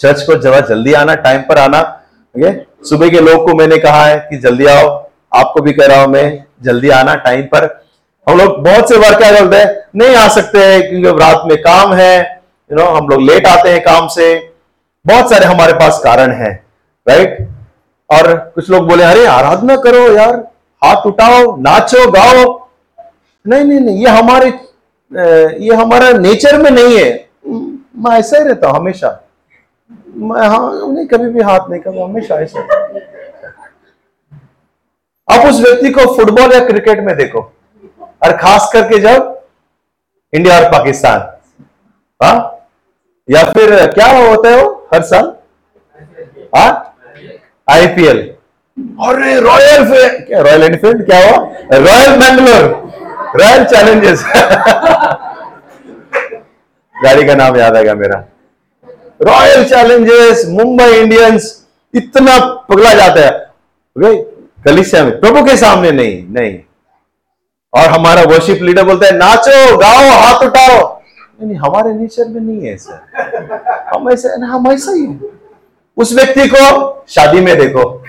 [0.00, 1.80] चर्च को जरा जल्दी आना टाइम पर आना।
[2.34, 2.52] ओके
[2.88, 4.88] सुबह के लोग को मैंने कहा है कि जल्दी आओ।
[5.34, 7.64] आपको भी कह रहा हूँ मैं, जल्दी आना टाइम पर।
[8.26, 11.56] हम लोग बहुत से बार क्या करते हैं, नहीं आ सकते हैं, क्योंकि रात में
[11.58, 14.34] काम है। यू नो हम लोग लेट आते हैं काम से।
[15.06, 16.50] बहुत सारे हमारे पास कारण है
[17.06, 17.48] राइट
[18.10, 20.34] और कुछ लोग बोले, अरे, आराधना करो यार।
[20.84, 22.68] हाथ उठाओ, नाचो, गाओ।
[23.46, 24.50] नहीं नहीं नहीं, ये हमारे
[25.12, 27.10] ये हमारा नेचर में नहीं है।
[27.46, 29.08] मैं ऐसा ही रहता हूँ, हमेशा।
[30.16, 32.60] मैं हाँ नहीं, कभी भी हाथ नहीं करता हमेशा ऐसा।
[35.28, 37.40] आप उस व्यक्ति को फुटबॉल या क्रिकेट में देखो,
[38.00, 39.34] और खास करके जब
[40.32, 41.20] इंडिया और पाकिस्तान,
[42.20, 42.32] हा?
[43.28, 45.34] या फिर क्या होता है वो, हर साल?
[47.68, 48.18] आईपीएल
[49.00, 49.84] और रॉयल
[50.26, 51.48] क्या रॉयल एनफील्ड क्या हुआ?
[51.72, 52.76] रॉयल बैंगलोर
[53.36, 54.24] रॉयल चैलेंजेस
[56.94, 58.18] गाड़ी का नाम याद आएगा मेरा।
[59.22, 62.38] रॉयल चैलेंजेस मुंबई इंडियंस इतना
[62.70, 63.30] पगला जाता है।
[63.96, 64.14] वे
[64.64, 66.58] कलिसिया में, प्रभु के सामने नहीं नहीं।
[67.74, 71.00] और हमारा वर्शिप लीडर बोलता है, नाचो, गाओ, हाथ उठाओ।
[71.42, 75.06] नहीं हमारे नेचर में नहीं है ऐसा हम ऐसे, हम ऐसा ही।
[75.96, 78.04] उस व्यक्ति को शादी में देखो।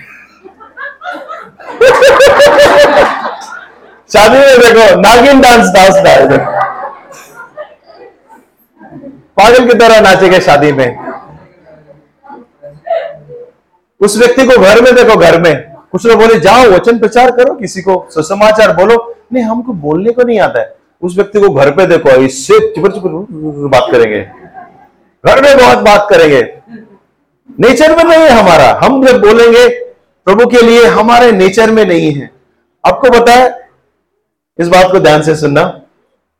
[4.12, 6.38] शादी में देखो, नागिन डांस डांस डांस
[9.36, 10.98] पागल की तरह नाचेगा शादी में।
[14.00, 17.54] उस व्यक्ति को घर में देखो, घर में। कुछ लोग बोले, जाओ, वचन प्रचार करो,
[17.54, 21.70] किसी को सुसमाचार बोलो। नहीं, हमको बोलने को नहीं आता है। उस व्यक्ति को घर
[21.70, 23.08] पे देखो इससे चिपर चिपर
[23.68, 24.20] बात करेंगे।
[25.26, 26.58] घर में बहुत बात करेंगे।
[27.60, 29.68] नेचर में नहीं है हमारा। हम जब बोलेंगे,
[30.24, 32.30] प्रभु के लिए हमारे नेचर में नहीं है।
[32.86, 33.69] आपको है
[34.60, 35.62] इस बात को ध्यान से सुनना।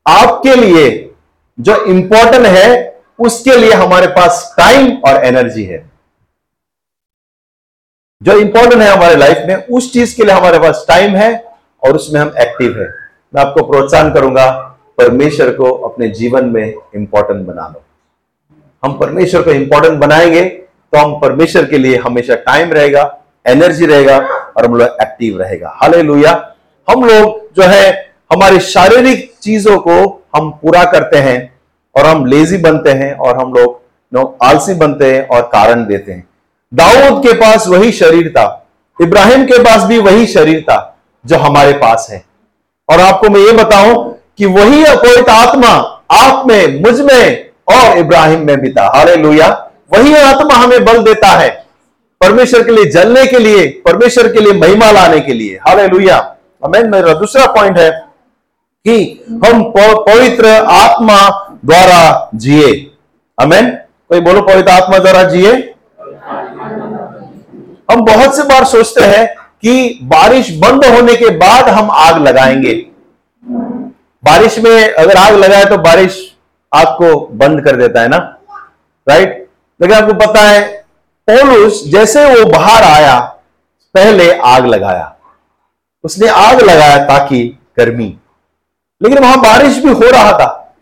[0.07, 1.15] आपके लिए
[1.61, 5.91] जो इंपॉर्टेंट है, उसके लिए हमारे पास टाइम और एनर्जी है।
[8.23, 11.45] जो इंपॉर्टेंट है हमारे लाइफ में, उस चीज़ के लिए हमारे पास टाइम है
[11.83, 12.89] और उसमें हम एक्टिव है।
[13.35, 14.51] मैं आपको प्रोत्साहन करूँगा,
[14.99, 17.83] परमेश्वर को अपने जीवन में इंपॉर्टेंट बना लो।
[18.85, 20.45] हम परमेश्वर को इंपॉर्टेंट बनाएँगे
[20.93, 23.03] तो हम परमेश्वर के लिए हमेशा टाइम रहेगा
[23.47, 24.19] एनर्जी रहेगा
[24.57, 25.99] और हम लोग एक्टिव रहेगा। हाले
[26.89, 29.93] हम लोग जो है हमारी शारीरिक चीज़ों को
[30.37, 31.39] हम पूरा करते हैं
[31.95, 33.81] और हम लेजी बनते हैं और हम लोग
[34.13, 36.29] नो आलसी बनते हैं और कारण देते हैं।
[36.73, 38.67] दाऊद के पास वही शरीर था,
[38.99, 42.23] इब्राहिम के पास भी वही शरीर था जो हमारे पास है।
[42.89, 45.69] और आपको मैं ये बताऊँ कि वही अपवित आत्मा
[46.13, 49.17] आप में, मुझमें और इब्राहिम में भी था। हाले
[49.93, 51.49] वही आत्मा हमें बल देता है
[52.21, 56.91] परमेश्वर के लिए जलने के लिए, परमेश्वर के लिए महिमा लाने के लिए। हरे अमेन।
[56.91, 57.91] मेरा दूसरा पॉइंट है
[58.87, 61.19] कि हम पवित्र आत्मा
[61.65, 62.71] द्वारा जिए।
[63.39, 63.71] अमेन
[64.09, 65.53] कोई बोलो, पवित्र आत्मा द्वारा जिए?
[67.91, 69.27] हम बहुत से बार सोचते हैं
[69.63, 72.75] कि बारिश बंद होने के बाद हम आग लगाएँगे।
[74.25, 76.19] बारिश में अगर आग लगाए तो बारिश
[76.73, 78.17] आग को बंद कर देता है ना?
[79.07, 79.49] राइट
[79.81, 80.63] लेकिन आपको पता है,
[81.29, 83.19] पोलूस जैसे वो बाहर आया,
[83.95, 85.15] पहले आग लगाया।
[86.05, 88.17] उसने आग लगाया ताकि गर्मी
[89.03, 90.75] लेकिन वहाँ बारिश भी हो रहा था।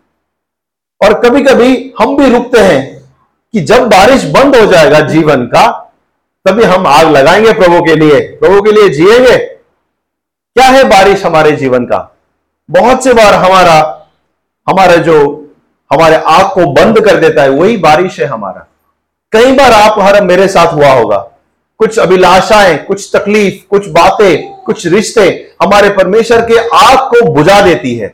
[1.04, 3.12] और कभी कभी हम भी रुकते हैं
[3.52, 5.92] कि जब बारिश बंद हो जाएगा जीवन का,
[6.44, 9.38] तभी हम आग लगाएँगे प्रभु के लिए, प्रभु के लिए जिएँगे।
[10.54, 12.16] क्या है बारिश हमारे जीवन का?
[12.70, 13.94] बहुत से बार हमारा
[14.68, 15.44] हमारा जो,
[15.92, 18.66] हमारे आग को बंद कर देता है, वही बारिश है हमारा।
[19.33, 21.31] कई बार आप हर मेरे साथ हुआ होगा।
[21.78, 25.22] कुछ अभिलाषाएँ, कुछ तकलीफ़, कुछ बातें कुछ रिश्ते
[25.62, 28.09] हमारे परमेश्वर के आग को बुझा देती है।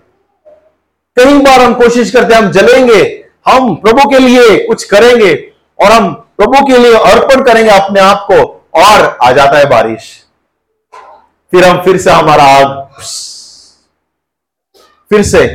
[1.16, 3.02] कई बार हम कोशिश करते हैं, हम जलेंगे,
[3.48, 5.34] हम प्रभु के लिए कुछ करेंगे
[5.78, 8.42] और हम प्रभु के लिए अर्पण करेंगे अपने आप को
[8.74, 10.10] और आ जाता है बारिश।
[11.52, 13.00] फिर हम फिर से हमारा आग
[15.10, 15.46] फिर से।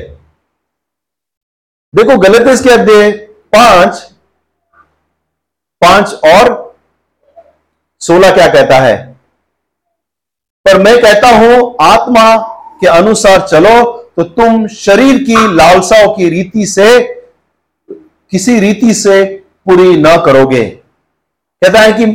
[1.94, 3.12] देखो गलत के अध्याय
[3.56, 4.02] पाँच
[5.82, 6.76] पाँच और
[8.02, 9.09] सोलह क्या कहता है?
[10.70, 12.36] पर मैं कहता हूँ, आत्मा
[12.82, 13.82] के अनुसार चलो
[14.18, 17.00] तो तुम शरीर की लालसाओं की रीति से,
[18.32, 19.24] किसी रीति से
[19.66, 20.64] पूरी ना करोगे।
[21.62, 22.06] कहता है कि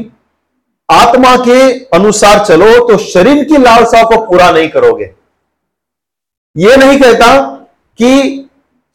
[0.89, 1.59] आत्मा के
[1.97, 5.11] अनुसार चलो तो शरीर की लालसाओं को पूरा नहीं करोगे।
[6.57, 7.37] यह नहीं कहता
[7.99, 8.49] कि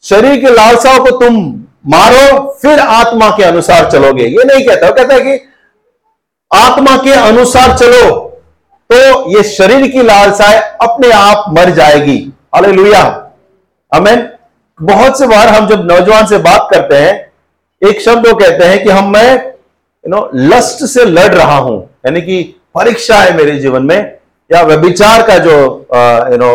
[0.04, 1.36] शरीर की लालसाओं को तुम
[1.86, 5.44] मारो, फिर आत्मा के अनुसार चलोगे। यह नहीं कहता। कहता है कि
[6.50, 8.29] आत्मा के अनुसार चलो।
[8.90, 12.18] तो ये शरीर की लालसाएँ अपने आप मर जाएगी।
[12.54, 13.02] अले लुया
[13.92, 14.28] अमेन
[14.80, 17.12] बहुत से बार हम जब नौजवान से बात करते हैं,
[17.82, 21.78] एक शब्द वो कहते हैं कि हम मैं यू नो लस्ट से लड़ रहा हूँ।
[22.06, 22.42] यानी कि
[22.74, 24.18] परीक्षा है मेरे जीवन में,
[24.50, 25.56] या व्यभिचार का जो
[26.30, 26.52] यू नो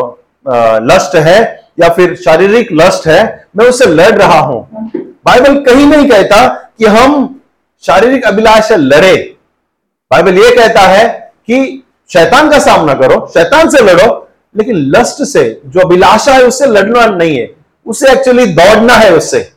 [0.85, 1.39] लस्ट है,
[1.79, 4.91] या फिर शारीरिक लस्ट है, मैं उससे लड़ रहा हूँ।
[5.25, 6.47] बाइबल कहीं नहीं कहता
[6.79, 7.39] कि हम
[7.83, 9.15] शारीरिक अभिलाष से लड़े।
[10.11, 11.07] बाइबल ये कहता है
[11.47, 16.65] कि शैतान का सामना करो, शैतान से लड़ो, लेकिन लस्ट से, जो अभिलाषा है उससे
[16.65, 19.51] लड़ना नहीं है, उसे एक्चुअली दौड़ना है उससे।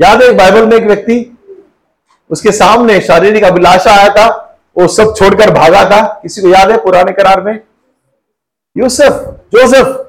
[0.00, 1.38] याद है बाइबल में एक व्यक्ति,
[2.30, 6.76] उसके सामने शारीरिक अभिलाषा आया था, वो सब छोड़कर भागा था। किसी को याद है
[6.76, 7.60] पुराने करार में?
[8.78, 9.12] यूसुफ,
[9.52, 10.06] जोसेफ,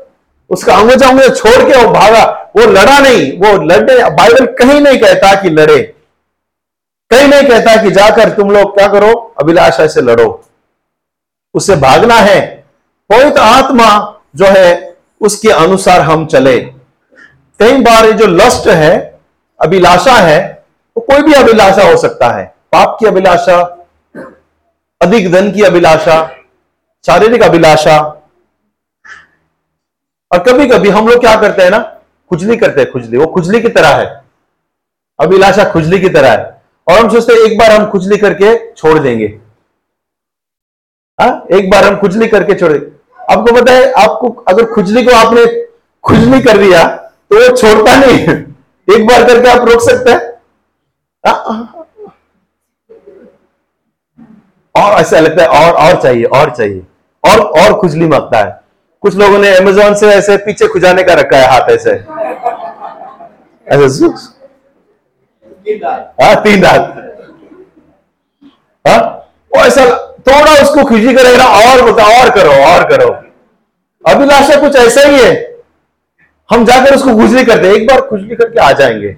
[0.50, 5.00] उसका अंगूठा अंगूठा छोड़ के वो भागा। वो लड़ा नहीं, वो लड़ने, बाइबल कहीं नहीं
[5.00, 5.82] कहता कि लड़े।
[7.12, 10.44] कहीं नहीं कहता कि जाकर तुम लोग क्या करो, अभिलाषा से लड़ो।
[11.54, 12.66] उससे भागना है।
[13.10, 16.60] पवित्र आत्मा जो है, उसके अनुसार हम चले।
[17.60, 19.20] कई बार ये जो लस्ट है,
[19.62, 20.66] अभिलाषा है,
[20.98, 23.86] वो कोई भी अभिलाषा हो सकता है। पाप की अभिलाषा,
[25.02, 26.36] अधिक धन की अभिलाषा,
[27.06, 27.98] शारीरिक अभिलाषा।
[30.32, 33.62] और कभी कभी हम लोग क्या करते हैं ना, खुजली करते हैं, खुजली। वो खुजली
[33.62, 34.22] की तरह है।
[35.20, 39.00] अभिलाषा खुजली की तरह है। और हम सोचते हैं, एक बार हम खुजली करके छोड़
[39.00, 39.40] देंगे।
[41.22, 41.42] हा?
[41.52, 42.78] एक बार हम खुजली करके छोड़े।
[43.32, 45.46] आपको पता है आपको अगर खुजली को आपने
[46.04, 48.18] खुजली कर दिया तो वो छोड़ता नहीं
[48.96, 50.30] एक बार करके आप रोक सकते हैं।
[54.76, 56.86] और ऐसा लगता है और और चाहिए और चाहिए।
[57.24, 58.60] और और खुजली माँगता है।
[59.02, 61.92] कुछ लोगों ने अमेजोन से ऐसे पीछे खुजाने का रखा है हाथ ऐसे।
[63.68, 64.06] ऐसे
[66.24, 66.98] हाँ तीन दांत।
[68.88, 69.00] हाँ
[69.58, 73.10] ऐसा थोड़ा उसको खुशी करेगा और बता और करो और करो।
[74.14, 75.34] अभिलाषा कुछ ऐसा ही है।
[76.52, 79.18] हम जाकर उसको खुजली करते एक बार खुजली करके आ जाएँगे।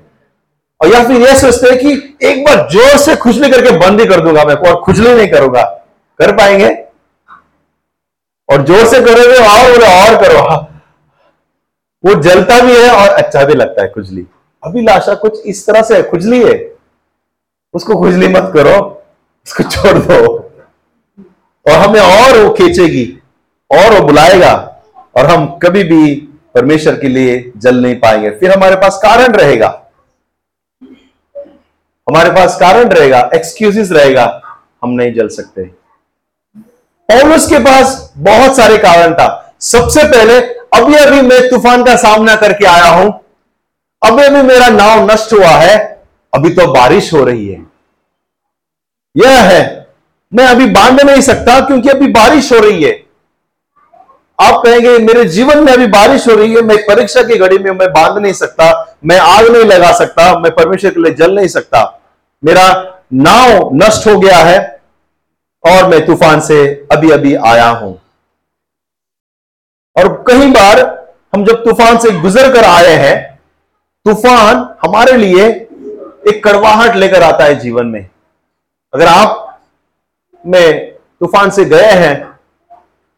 [0.81, 4.05] और या फिर यह सोचते हैं कि एक बार ज़ोर से खुजली करके बंद ही
[4.05, 5.63] कर दूँगा मैं, और खुजली नहीं करूँगा।
[6.19, 6.69] कर पाएँगे?
[8.49, 10.67] और ज़ोर से करोगे, और बोले, और करो।
[12.03, 14.25] वो जलता भी है और अच्छा भी लगता है खुजली।
[14.63, 16.73] अभिलाषा कुछ इस तरह से खुजली है।
[17.73, 19.03] उसको खुजली मत करो,
[19.47, 20.42] उसको छोड़ दो।
[21.65, 23.05] और हमें और वो खींचेगी,
[23.71, 24.53] और वो बुलाएगा,
[25.17, 26.15] और हम कभी भी
[26.55, 29.67] परमेश्वर के लिए जल नहीं पाएँगे। फिर हमारे पास कारण रहेगा।
[32.07, 34.41] हमारे पास कारण रहेगा एक्सक्यूजेस रहेगा,
[34.83, 35.63] हम नहीं जल सकते।
[37.09, 40.39] पौलुस के पास बहुत सारे कारण था। सबसे पहले,
[40.75, 43.11] अभी अभी मैं तूफ़ान का सामना करके आया हूँ।
[44.01, 45.77] अभी अभी मेरा नाव नष्ट हुआ है।
[46.33, 47.65] अभी तो बारिश हो रही है।
[49.15, 49.82] यह है
[50.33, 52.91] मैं अभी बाँध नहीं सकता क्योंकि अभी बारिश हो रही है।
[54.39, 57.71] आप कहेंगे, मेरे जीवन में अभी बारिश हो रही है, मैं परीक्षा की घड़ी में
[57.71, 61.47] मैं बाँध नहीं सकता, मैं आग नहीं लगा सकता, मैं परमेश्वर के लिए जल नहीं
[61.47, 61.83] सकता।
[62.43, 62.67] मेरा
[63.13, 64.81] नाव नष्ट हो गया है
[65.63, 67.93] और मैं तूफ़ान से अभी अभी आया हूँ।
[69.95, 70.81] और कई बार
[71.35, 73.39] हम जब तूफ़ान से गुजर कर आए हैं,
[74.05, 75.45] तूफ़ान हमारे लिए
[76.27, 78.07] एक कड़वाहट लेकर आता है जीवन में।
[78.93, 79.39] अगर आप
[80.45, 82.39] में तूफ़ान से गए हैं,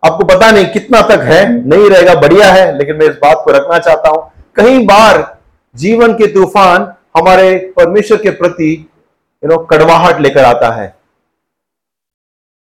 [0.05, 3.51] आपको पता नहीं कितना तक है, नहीं रहेगा, बढ़िया है, लेकिन मैं इस बात को
[3.51, 5.37] रखना चाहता हूँ। कई बार
[5.75, 8.89] जीवन के तूफ़ान हमारे परमेश्वर के प्रति
[9.43, 10.95] यू नो कड़वाहट लेकर आता है।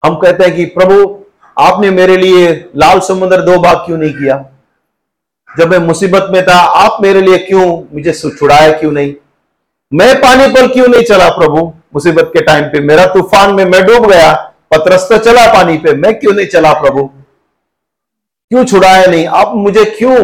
[0.04, 1.24] हम कहते हैं कि, प्रभु,
[1.58, 4.44] आपने मेरे लिए लाल समुद्र दो भाग क्यों नहीं किया?
[5.58, 9.14] जब मैं मुसीबत में था, आप मेरे लिए क्यों मुझे छुड़ाया क्यों नहीं?
[9.94, 11.72] मैं पानी पर क्यों नहीं चला, प्रभु?
[11.92, 14.32] मुसीबत के टाइम पे, मेरा तूफ़ान में मैं डूब गया,
[14.70, 17.04] पत्रस तो चला पानी पे, मैं क्यों नहीं चला प्रभु?
[18.50, 19.26] क्यों छुड़ाया नहीं?
[19.26, 20.16] आप मुझे क्यों?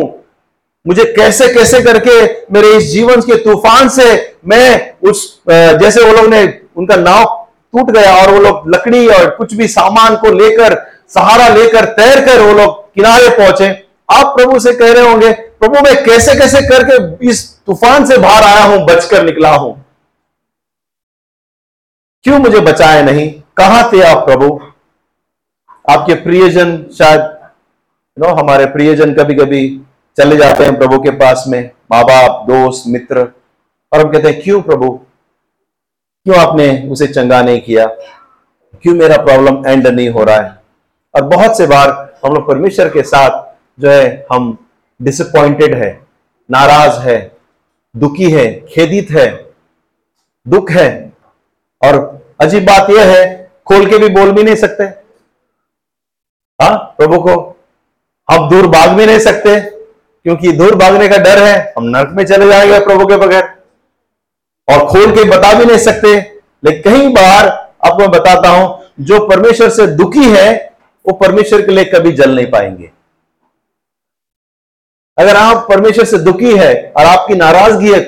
[0.86, 2.22] मुझे कैसे कैसे करके
[2.52, 4.04] मेरे इस जीवन के तूफ़ान से
[4.46, 6.42] मैं उस जैसे वो लोग ने,
[6.76, 7.24] उनका नाव
[7.74, 10.76] टूट गया और वो लोग लकड़ी और कुछ भी सामान को लेकर,
[11.08, 13.68] सहारा लेकर तैर कर वो लोग किनारे पहुँचे।
[14.12, 18.42] आप प्रभु से कह रहे होंगे, प्रभु, मैं कैसे कैसे करके इस तूफ़ान से बाहर
[18.44, 19.83] आया हूँ, बचकर निकला हूँ?
[22.24, 23.42] क्यों मुझे बचाए नहीं?
[23.56, 24.60] कहाँ थे आप प्रभु?
[25.90, 27.20] आपके प्रियजन शायद
[28.18, 29.80] नो हमारे प्रियजन कभी कभी
[30.16, 33.20] चले जाते हैं प्रभु के पास में। माँ बाप दोस्त, मित्र।
[33.92, 34.90] और हम कहते हैं, क्यों प्रभु?
[36.24, 37.86] क्यों आपने उसे चंगा नहीं किया?
[38.82, 40.62] क्यों मेरा प्रॉब्लम एंड नहीं हो रहा है?
[41.14, 44.66] और बहुत से बार हम लोग परमेश्वर के साथ जो है, हम
[45.02, 46.06] डिसअपॉइंटेड है,
[46.50, 47.36] नाराज़ है,
[47.96, 49.50] दुखी है, खेदित है,
[50.48, 51.12] दुख है।
[51.84, 54.84] और अजीब बात यह है, खोल के भी बोल भी नहीं सकते।
[56.62, 57.56] हा, प्रभु को
[58.28, 62.24] हम दूर भाग भी नहीं सकते, क्योंकि दूर भागने का डर है, हम नर्क में
[62.26, 63.44] चले जाएँगे प्रभु के बगैर।
[64.68, 66.14] और खोल के बता भी नहीं सकते,
[66.64, 67.48] लेकिन कई बार
[67.84, 70.72] आपको मैं बताता हूँ, जो परमेश्वर से दुखी है,
[71.06, 72.90] वो परमेश्वर के लिए कभी जल नहीं पाएँगे।
[75.18, 78.00] अगर आप परमेश्वर से दुखी है और आपकी नाराज़गी है,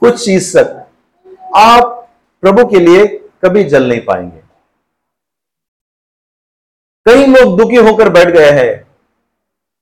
[0.00, 0.86] कुछ चीज़ तक
[1.56, 1.92] आप
[2.42, 3.06] प्रभु के लिए
[3.44, 4.40] कभी जल नहीं पाएँगे।
[7.06, 8.84] कई लोग दुखी होकर बैठ गए हैं।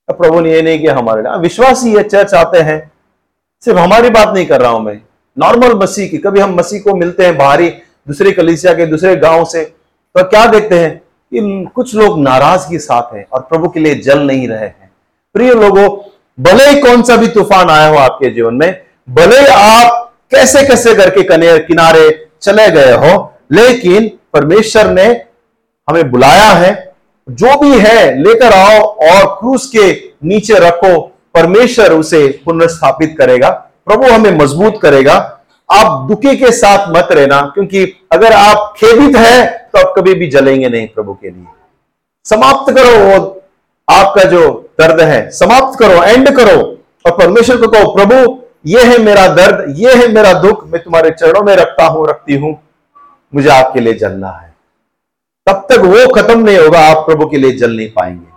[0.09, 2.79] प्रभु ने ये नहीं किया हमारे लिए। विश्वासी है चर्च आते हैं।
[3.63, 5.01] सिर्फ़ हमारी बात नहीं कर रहा हूँ मैं।
[5.37, 7.69] नॉर्मल मसीह की, कभी हम मसीह को मिलते हैं बाहरी,
[8.09, 13.15] दूसरे कलिसिया के, दूसरे गाँव से तो क्या देखते हैं कि कुछ लोग नाराज़गी साथ
[13.15, 14.91] हैं और प्रभु के लिए जल नहीं रहे हैं।
[15.35, 15.89] प्रिय लोगों,
[16.39, 20.95] भले ही कौन सा भी तूफ़ान आया हो आपके जीवन में, भले आप कैसे कैसे
[20.95, 21.23] करके
[21.67, 25.05] किनारे चले गए हो, लेकिन परमेश्वर ने
[25.89, 26.73] हमें बुलाया है।
[27.27, 29.93] जो भी है, लेकर आओ और क्रूस के
[30.25, 30.99] नीचे रखो।
[31.35, 33.49] परमेश्वर उसे पुनर्स्थापित करेगा,
[33.87, 35.15] प्रभु हमें मज़बूत करेगा।
[35.69, 40.27] आप दुखी के साथ मत रहना, क्योंकि अगर आप खेदित हैं तो आप कभी भी
[40.31, 41.47] जलेंगे नहीं प्रभु के लिए।
[42.27, 43.43] समाप्त करो वो
[43.89, 44.41] आपका जो
[44.79, 46.61] दर्द है, समाप्त करो एंड करो।
[47.05, 51.11] और परमेश्वर को कहो, प्रभु ये है मेरा दर्द, ये है मेरा दुख, मैं तुम्हारे
[51.11, 52.63] चरणों में रखता हूँ, रखती हूँ।
[53.35, 54.55] मुझे आपके लिए जलना है।
[55.47, 58.35] तब तक वो खत्म नहीं होगा, आप प्रभु के लिए जल नहीं पाएँगे।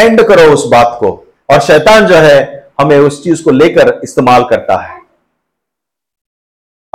[0.00, 4.44] एंड करो उस बात को। और शैतान जो है, हमें उस चीज़ को लेकर इस्तेमाल
[4.44, 5.00] करता है।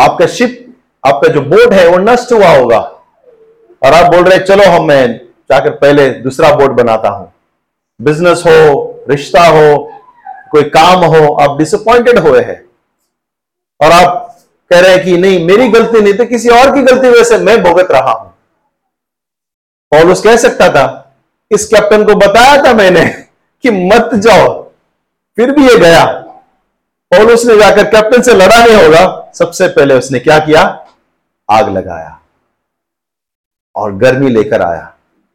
[0.01, 0.75] आपका शिप
[1.07, 2.79] आपका जो बोट है, वो नष्ट हुआ होगा।
[3.83, 7.33] और आप बोल रहे चलो, हम मैं जाकर पहले दूसरा बोट बनाता हूँ।
[8.01, 9.93] बिज़नेस हो, रिश्ता हो
[10.51, 12.59] कोई काम हो, आप डिसअपॉइंटेड हुए हैं।
[13.79, 14.37] और आप
[14.71, 17.37] कह रहे हैं कि नहीं, मेरी गलती नहीं तो किसी और की गलती वजह से
[17.37, 18.29] मैं भुगत रहा हूँ।
[19.91, 21.13] पॉलुस कह सकता था,
[21.51, 23.05] इस कैप्टन को बताया था मैंने
[23.63, 24.61] कि मत जाओ,
[25.37, 26.05] फिर भी ये गया।
[27.11, 30.61] पॉलुस ने जाकर कैप्टन से लड़ा नहीं होगा। सबसे पहले उसने क्या किया?
[31.49, 32.19] आग लगाया
[33.75, 34.93] और गर्मी लेकर आया।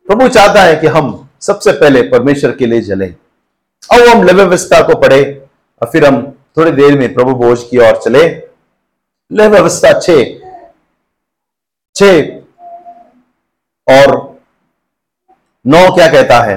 [0.08, 3.14] प्रभु चाहता है कि हम सबसे पहले परमेश्वर के लिए जले।
[3.90, 5.22] अब हम लव्य व्यवस्था को पढ़े,
[5.82, 6.20] और फिर हम
[6.56, 8.26] थोड़ी देर में प्रभु भोज की ओर चले।
[9.30, 10.10] व्यवस्था छ।
[11.96, 12.02] छ।
[13.86, 14.14] और
[15.64, 16.54] नौ क्या कहता है?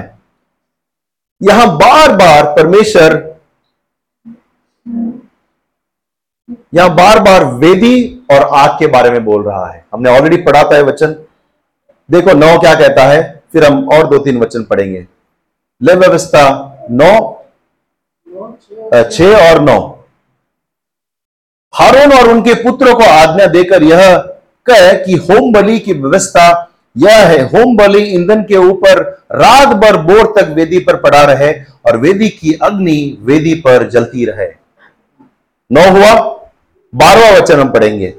[1.40, 3.14] यहाँ बार बार परमेश्वर,
[6.74, 7.94] यहाँ बार बार वेदी
[8.32, 11.14] और आग के बारे में बोल रहा है। हमने ऑलरेडी पढ़ा था वचन।
[12.08, 15.06] देखो नौ क्या कहता है, फिर हम और दो तीन वचन पढ़ेंगे।
[15.80, 17.14] ले व्यवस्था नौ?
[18.92, 19.78] छ और नौ।
[21.74, 24.16] हारून और उनके पुत्रों को आज्ञा देकर यह
[24.66, 26.46] कह कि होम बलि की व्यवस्था
[26.96, 31.52] यह है। होम बलि ईंधन के ऊपर रात भर बोर तक वेदी पर पड़ा रहे
[31.86, 34.48] और वेदी की अग्नि वेदी पर जलती रहे।
[35.70, 36.12] नौ हुआ
[36.92, 38.12] बारवा वचन हम पढ़ेंगे।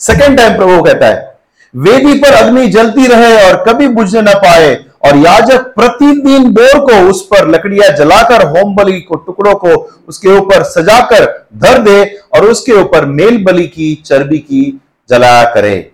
[0.00, 1.38] सेकेंड टाइम प्रभु कहता है,
[1.74, 6.98] वेदी पर अग्नि जलती रहे और कभी बुझने न पाए और याजक प्रतिदिन बोर को
[7.10, 9.74] उस पर लकड़ियाँ जलाकर होम बलि को टुकड़ों को
[10.08, 11.26] उसके ऊपर सजाकर
[11.56, 14.80] धर दे और उसके ऊपर मेल बलि की, चर्बी की
[15.10, 15.90] जलाया करे।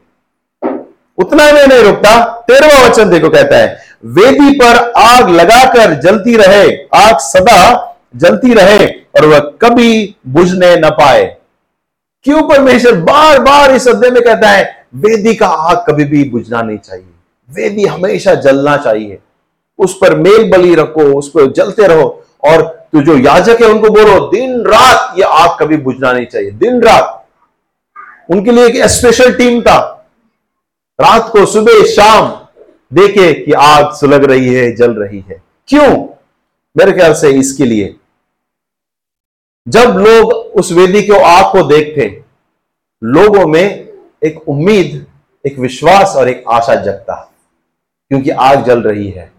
[1.19, 6.67] उतना में नहीं रुकता, तेरहवा वचन देखो कहता है, वेदी पर आग लगाकर जलती रहे,
[6.97, 11.25] आग सदा जलती रहे और वह कभी बुझने न पाए।
[12.27, 16.63] क्यों परमेश्वर बार बार इस अध्याय में कहता है, वेदी का आग कभी भी बुझना
[16.63, 17.15] नहीं चाहिए।
[17.51, 19.19] वेदी हमेशा जलना चाहिए।
[19.79, 23.89] उस पर मेल बलि रखो, उस पर जलते रहो और तो जो याजक है उनको
[23.89, 27.27] बोलो, दिन रात ये आग कभी बुझना नहीं चाहिए। दिन रात।
[28.31, 30.07] उनके लिए एक स्पेशल टीम था।
[31.01, 32.47] रात को सुबह, शाम
[32.93, 36.09] देखे कि आग सुलग रही है, जल रही है। क्यों?
[36.77, 37.97] मेरे ख्याल से इसके लिए।
[39.69, 42.23] जब लोग उस वेदी को, आग को देखते,
[43.05, 43.89] लोगों में
[44.25, 45.07] एक उम्मीद,
[45.47, 47.33] एक विश्वास और एक आशा जगता।
[48.11, 49.31] क्योंकि आग जल रही है।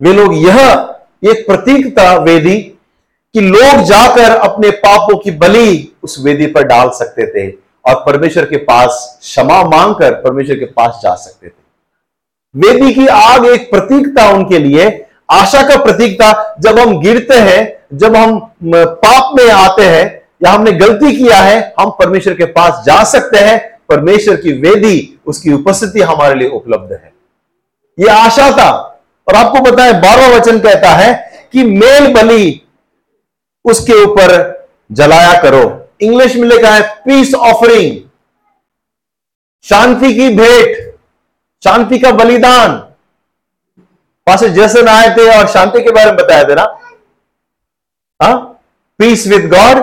[0.00, 0.58] वे लोग यह
[1.30, 2.56] एक प्रतीक था वेदी
[3.34, 7.50] कि लोग जाकर अपने पापों की बलि उस वेदी पर डाल सकते थे
[7.84, 11.52] और परमेश्वर के पास क्षमा मांगकर परमेश्वर के पास जा सकते थे।
[12.54, 14.86] वेदी की आग एक प्रतीक था उनके लिए,
[15.30, 20.06] आशा का प्रतीक था जब हम गिरते हैं, जब हम पाप में आते हैं
[20.44, 23.58] या हमने गलती किया है, हम परमेश्वर के पास जा सकते हैं।
[23.88, 27.12] परमेश्वर की वेदी, उसकी उपस्थिति हमारे लिए उपलब्ध है।
[27.98, 28.70] यह आशा था।
[29.26, 31.12] और आपको है बारवा वचन कहता है
[31.52, 32.60] कि मेल बलि
[33.64, 34.36] उसके ऊपर
[34.92, 35.62] जलाया करो।
[36.00, 38.00] इंग्लिश में लिखा है पीस ऑफरिंग
[39.64, 40.76] शांति की भेंट,
[41.62, 42.76] शांति का बलिदान।
[44.26, 46.64] पास जैसन आए थे और शांति के बारे में बताया थे ना।
[49.00, 49.82] Peace with God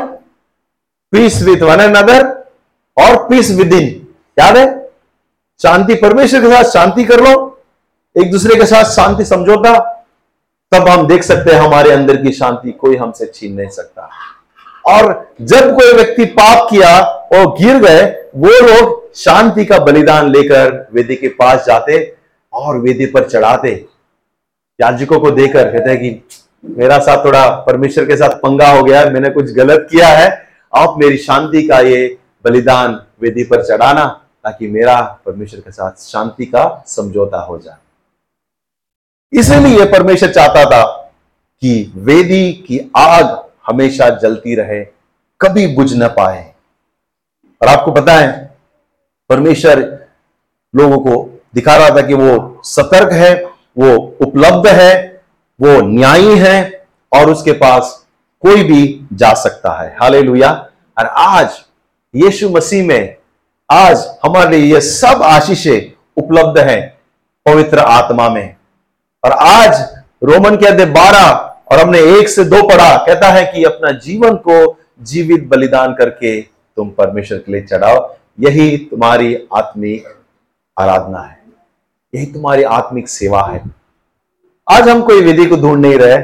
[1.14, 2.24] peace with one another
[2.98, 3.86] और पीस विद इन
[4.38, 4.68] याद है?
[5.60, 7.55] शांति परमेश्वर के साथ शांति कर लो।
[8.18, 9.80] एक दूसरे के साथ शांति समझौता,
[10.72, 14.10] तब हम देख सकते हैं हमारे अंदर की शांति कोई हमसे छीन नहीं सकता।
[14.88, 20.88] और जब कोई व्यक्ति पाप किया और गिर गए, वो लोग शांति का बलिदान लेकर
[20.94, 22.16] वेदी के पास जाते
[22.54, 23.86] और वेदी पर चढ़ाते।
[24.82, 26.28] याजकों को देकर कहते हैं कि,
[26.66, 30.96] मेरा साथ थोड़ा परमेश्वर के साथ पंगा हो गया मैंने कुछ गलत किया है। आप
[30.98, 34.06] मेरी शांति का ये बलिदान वेदी पर चढ़ाना,
[34.44, 37.85] ताकि मेरा परमेश्वर के साथ शांति का समझौता हो जाए।
[39.34, 41.12] इसलिए परमेश्वर चाहता था
[41.62, 44.86] कि वेदी की आग हमेशा जलती रहे,
[45.42, 46.54] कभी बुझ न पाए।
[47.62, 48.56] और आपको पता है,
[49.30, 50.08] परमेश्वर
[50.76, 53.46] लोगों को दिखा रहा था कि वो सतर्क है,
[53.78, 55.22] वो उपलब्ध है,
[55.62, 58.06] वो न्यायी है, और उसके पास
[58.42, 60.42] कोई भी जा सकता है। हाले
[60.98, 61.50] और आज,
[62.16, 63.16] यीशु मसीह में,
[63.72, 66.98] आज हमारे लिए ये सब आशीषें उपलब्ध हैं
[67.46, 68.56] पवित्र आत्मा में।
[69.26, 69.80] और आज
[70.24, 71.30] रोमन के अध्याय बारह
[71.72, 76.42] और हमने एक से दो पढ़ा, कहता है कि अपना जीवन को जीवित बलिदान करके
[76.42, 80.08] तुम परमेश्वर के लिए चढ़ाओ। यही तुम्हारी आत्मिक
[80.78, 81.40] आराधना है।
[82.16, 83.64] यही तुम्हारी आत्मिक सेवा है।
[84.72, 86.18] आज हम कोई विधि को ढूंढ नहीं रहे।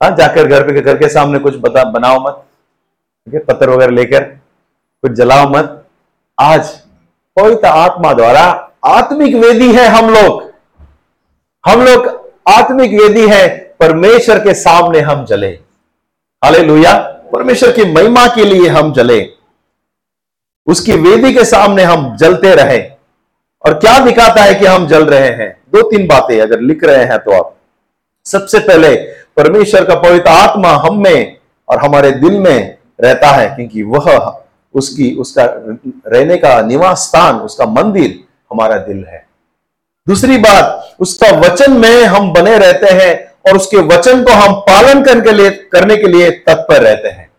[0.00, 2.42] हाँ जाकर घर पे, घर के सामने कुछ बता, बनाओ मत।
[3.26, 5.86] ठीक है, पत्थर वगैरह लेकर कुछ जलाओ मत।
[6.38, 6.70] आज
[7.36, 10.45] पवित्र आत्मा द्वारा आत्मिक वेदी है हम लोग।
[11.68, 15.48] हम लोग आत्मिक वेदी है, परमेश्वर के सामने हम जले।
[16.44, 16.58] हाले
[17.32, 19.30] परमेश्वर की महिमा के लिए हम जले।
[20.66, 22.90] उसकी वेदी के सामने हम जलते रहे।
[23.64, 25.60] और क्या दिखाता है कि हम जल रहे हैं?
[25.68, 27.56] दो तीन बातें अगर लिख रहे हैं तो आप।
[28.24, 28.96] सबसे पहले,
[29.36, 31.36] परमेश्वर का पवित्र आत्मा हम में
[31.68, 34.42] और हमारे दिल में रहता है, क्योंकि वह
[34.74, 35.44] उसकी, उसका
[36.06, 39.25] रहने का निवास स्थान, उसका मंदिर हमारा दिल है।
[40.06, 43.14] दूसरी बात उसका वचन में हम बने रहते हैं
[43.46, 47.30] और उसके वचन को हम पालन करने के लिए करने के लिए तत्पर रहते हैं।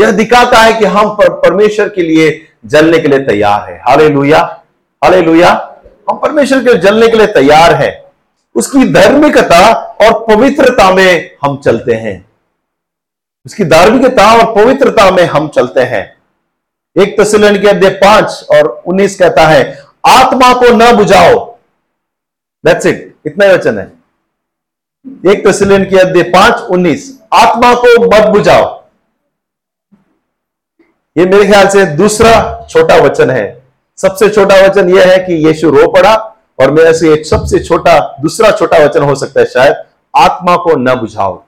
[0.00, 4.08] यह दिखाता है कि हम पर, परमेश्वर के लिए जलने के लिए तैयार है। हाले
[4.08, 4.62] लुया
[5.02, 5.50] हाले लुया
[6.10, 8.10] हम परमेश्वर के जलने के लिए तैयार है।
[8.54, 12.28] उसकी धार्मिकता और पवित्रता में हम चलते हैं।
[13.46, 16.16] उसकी धार्मिकता और पवित्रता में हम चलते हैं।
[16.96, 19.62] एक तस्लन के अध्याय पाँच और उन्नीस कहता है
[20.08, 21.57] आत्मा को न बुझाओ
[22.64, 23.92] दैट्स इट इतना ही वचन है।
[25.32, 28.76] एक तस्लीन की अध्याय पाँच, उन्नीस। आत्मा को मत बुझाओ।
[31.16, 33.46] ये मेरे ख्याल से दूसरा छोटा वचन है।
[33.98, 36.14] सबसे छोटा वचन यह है कि यीशु रो पड़ा
[36.60, 39.74] और मेरे से एक सबसे छोटा, दूसरा छोटा वचन हो सकता है शायद,
[40.14, 41.42] आत्मा को न बुझाओ।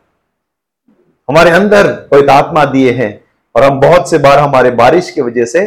[1.29, 3.13] हमारे अंदर पवित्र आत्मा दिए हैं
[3.55, 5.61] और हम बहुत से बार हमारे बारिश की वजह से,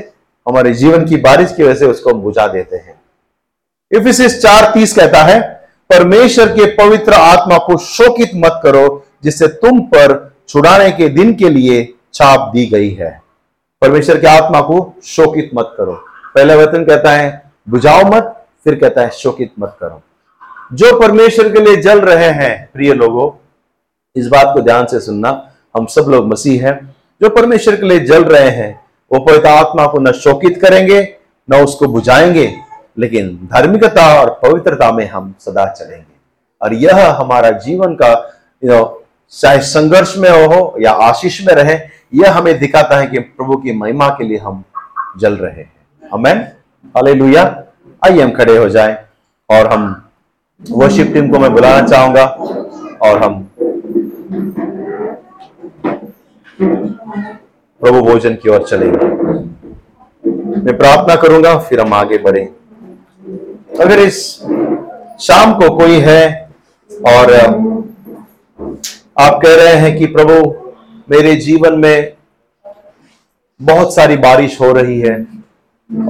[0.47, 3.01] हमारे जीवन की बारिश की वजह से उसको हम बुझा देते हैं।
[3.93, 5.41] इफिसिस चार तीस कहता है,
[5.89, 11.49] परमेश्वर के पवित्र आत्मा को शोकित मत करो, जिससे तुम पर छुड़ाने के दिन के
[11.49, 13.21] लिए छाप दी गई है।
[13.81, 15.91] परमेश्वर के आत्मा को शोकित मत करो।
[16.35, 20.01] पहले वचन कहता है, बुझाओ मत, फिर कहता है, शोकित मत करो।
[20.73, 23.31] जो परमेश्वर के लिए जल रहे हैं, प्रिय लोगों,
[24.15, 27.99] इस बात को ध्यान से सुनना, हम सब लोग मसीह हैं। जो परमेश्वर के लिए
[27.99, 31.15] जल रहे हैं, वो पवित्र आत्मा को न शोकित करेंगे,
[31.51, 32.55] न उसको बुझाएँगे
[32.97, 36.11] लेकिन धार्मिकता और पवित्रता में हम सदा चलेंगे।
[36.61, 38.11] और यह हमारा जीवन का
[38.63, 38.83] यू नो
[39.33, 41.77] चाहे संघर्ष में हो या आशीष में रहे,
[42.13, 44.63] यह हमें दिखाता है कि प्रभु की महिमा के लिए हम
[45.19, 45.71] जल रहे हैं।
[46.03, 46.33] हमें
[46.95, 47.43] हालेलुया
[48.01, 48.95] आइए हम खड़े हो जाएँ
[49.49, 50.09] और हम
[50.61, 52.25] वर्शिप टीम को मैं बुलाना चाहूँगा
[53.01, 53.41] और हम
[57.81, 59.05] प्रभु भोजन की ओर चलेंगे।
[60.59, 62.49] मैं प्रार्थना करूँगा, फिर हम आगे बढ़े।
[63.73, 64.17] अगर इस
[65.21, 66.23] शाम को कोई है
[67.07, 67.33] और
[69.19, 70.35] आप कह रहे हैं कि प्रभु,
[71.07, 72.13] मेरे जीवन में
[73.59, 75.15] बहुत सारी बारिश हो रही है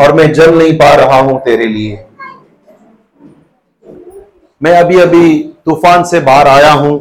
[0.01, 2.03] और मैं जल नहीं पा रहा हूँ तेरे लिए।
[4.61, 6.97] मैं अभी अभी तूफ़ान से बाहर आया हूँ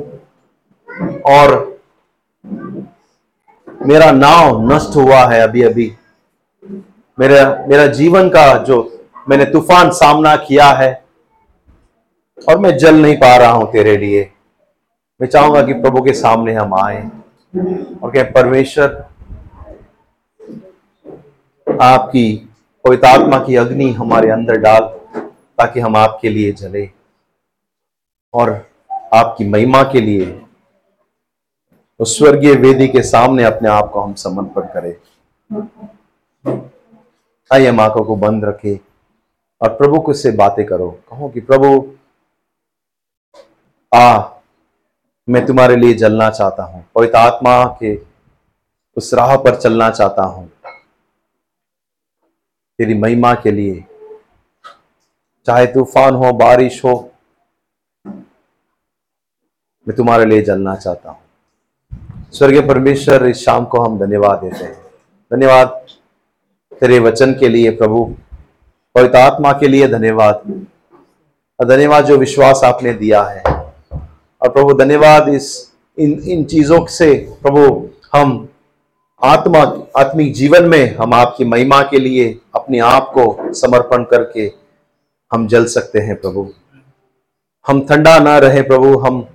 [1.28, 1.60] और
[3.86, 5.92] मेरा नाव नष्ट हुआ है अभी अभी।
[7.18, 8.82] मेरा मेरा जीवन का जो
[9.26, 10.92] मैंने तूफ़ान सामना किया है
[12.38, 14.30] और मैं जल नहीं पा रहा हूँ तेरे लिए।
[15.20, 17.02] मैं चाहूँगा कि प्रभु के सामने हम आए
[18.02, 19.04] और कहें, परमेश्वर,
[21.66, 22.34] आपकी
[22.84, 24.88] पवित्र आत्मा की अग्नि हमारे अंदर डाल
[25.58, 26.88] ताकि हम आपके लिए जले
[28.34, 28.50] और
[29.14, 30.40] आपकी महिमा के लिए
[32.00, 34.94] उस स्वर्गीय वेदी के सामने अपने आप को हम समर्पण करें।
[37.50, 38.78] आइए हम आँखों को बंद रखे।
[39.62, 41.94] और प्रभु को से बातें करो। कहो कि, प्रभु,
[43.94, 44.28] आ,
[45.28, 48.00] मैं तुम्हारे लिए जलना चाहता हूँ। पवित्र आत्मा के
[48.96, 50.50] उस राह पर चलना चाहता हूँ।
[52.78, 53.84] तेरी महिमा के लिए।
[55.46, 57.10] चाहे तूफ़ान हो, बारिश हो,
[59.88, 61.20] मैं तुम्हारे लिए जलना चाहता हूँ।
[62.32, 64.82] स्वर्गीय परमेश्वर, इस शाम को हम धन्यवाद देते हैं।
[65.32, 65.86] धन्यवाद
[66.80, 68.16] तेरे वचन के लिए, प्रभु।
[68.94, 70.66] पवित्र आत्मा के लिए धन्यवाद।
[71.60, 73.42] और धन्यवाद जो विश्वास आपने दिया है।
[74.42, 78.48] और प्रभु, धन्यवाद इस, इन इन चीज़ों से प्रभु हम
[79.24, 79.58] आत्मा,
[79.96, 84.52] आत्मिक जीवन में हम आपकी महिमा के लिए अपने आप को समर्पण करके
[85.32, 86.52] हम जल सकते हैं प्रभु।
[87.66, 89.26] हम ठंडा ना रहे प्रभु, हम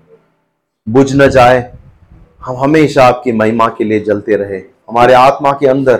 [0.89, 1.73] बुझ न जाए।
[2.41, 5.97] हम हमेशा आपकी महिमा के लिए जलते रहे। हमारे आत्मा के अंदर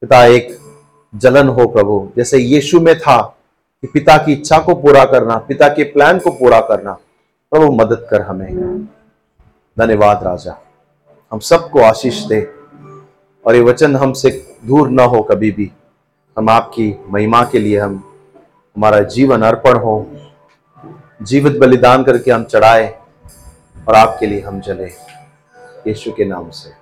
[0.00, 0.67] पिता एक
[1.14, 3.36] जलन हो प्रभु। जैसे यीशु में था
[3.82, 6.92] कि पिता की इच्छा को पूरा करना, पिता के प्लान को पूरा करना,
[7.52, 8.84] प्रभु मदद कर हमें।
[9.78, 10.62] धन्यवाद राजा।
[11.32, 12.50] हम सबको आशीष दे
[13.46, 15.72] और ये वचन हमसे दूर न हो कभी भी।
[16.38, 18.04] हम आपकी महिमा के लिए हम,
[18.76, 20.10] हमारा जीवन अर्पण हो।
[21.22, 22.98] जीवित बलिदान करके हम चढ़ाए
[23.88, 24.86] और आपके लिए हम जले।
[25.86, 26.77] यीशु के नाम से।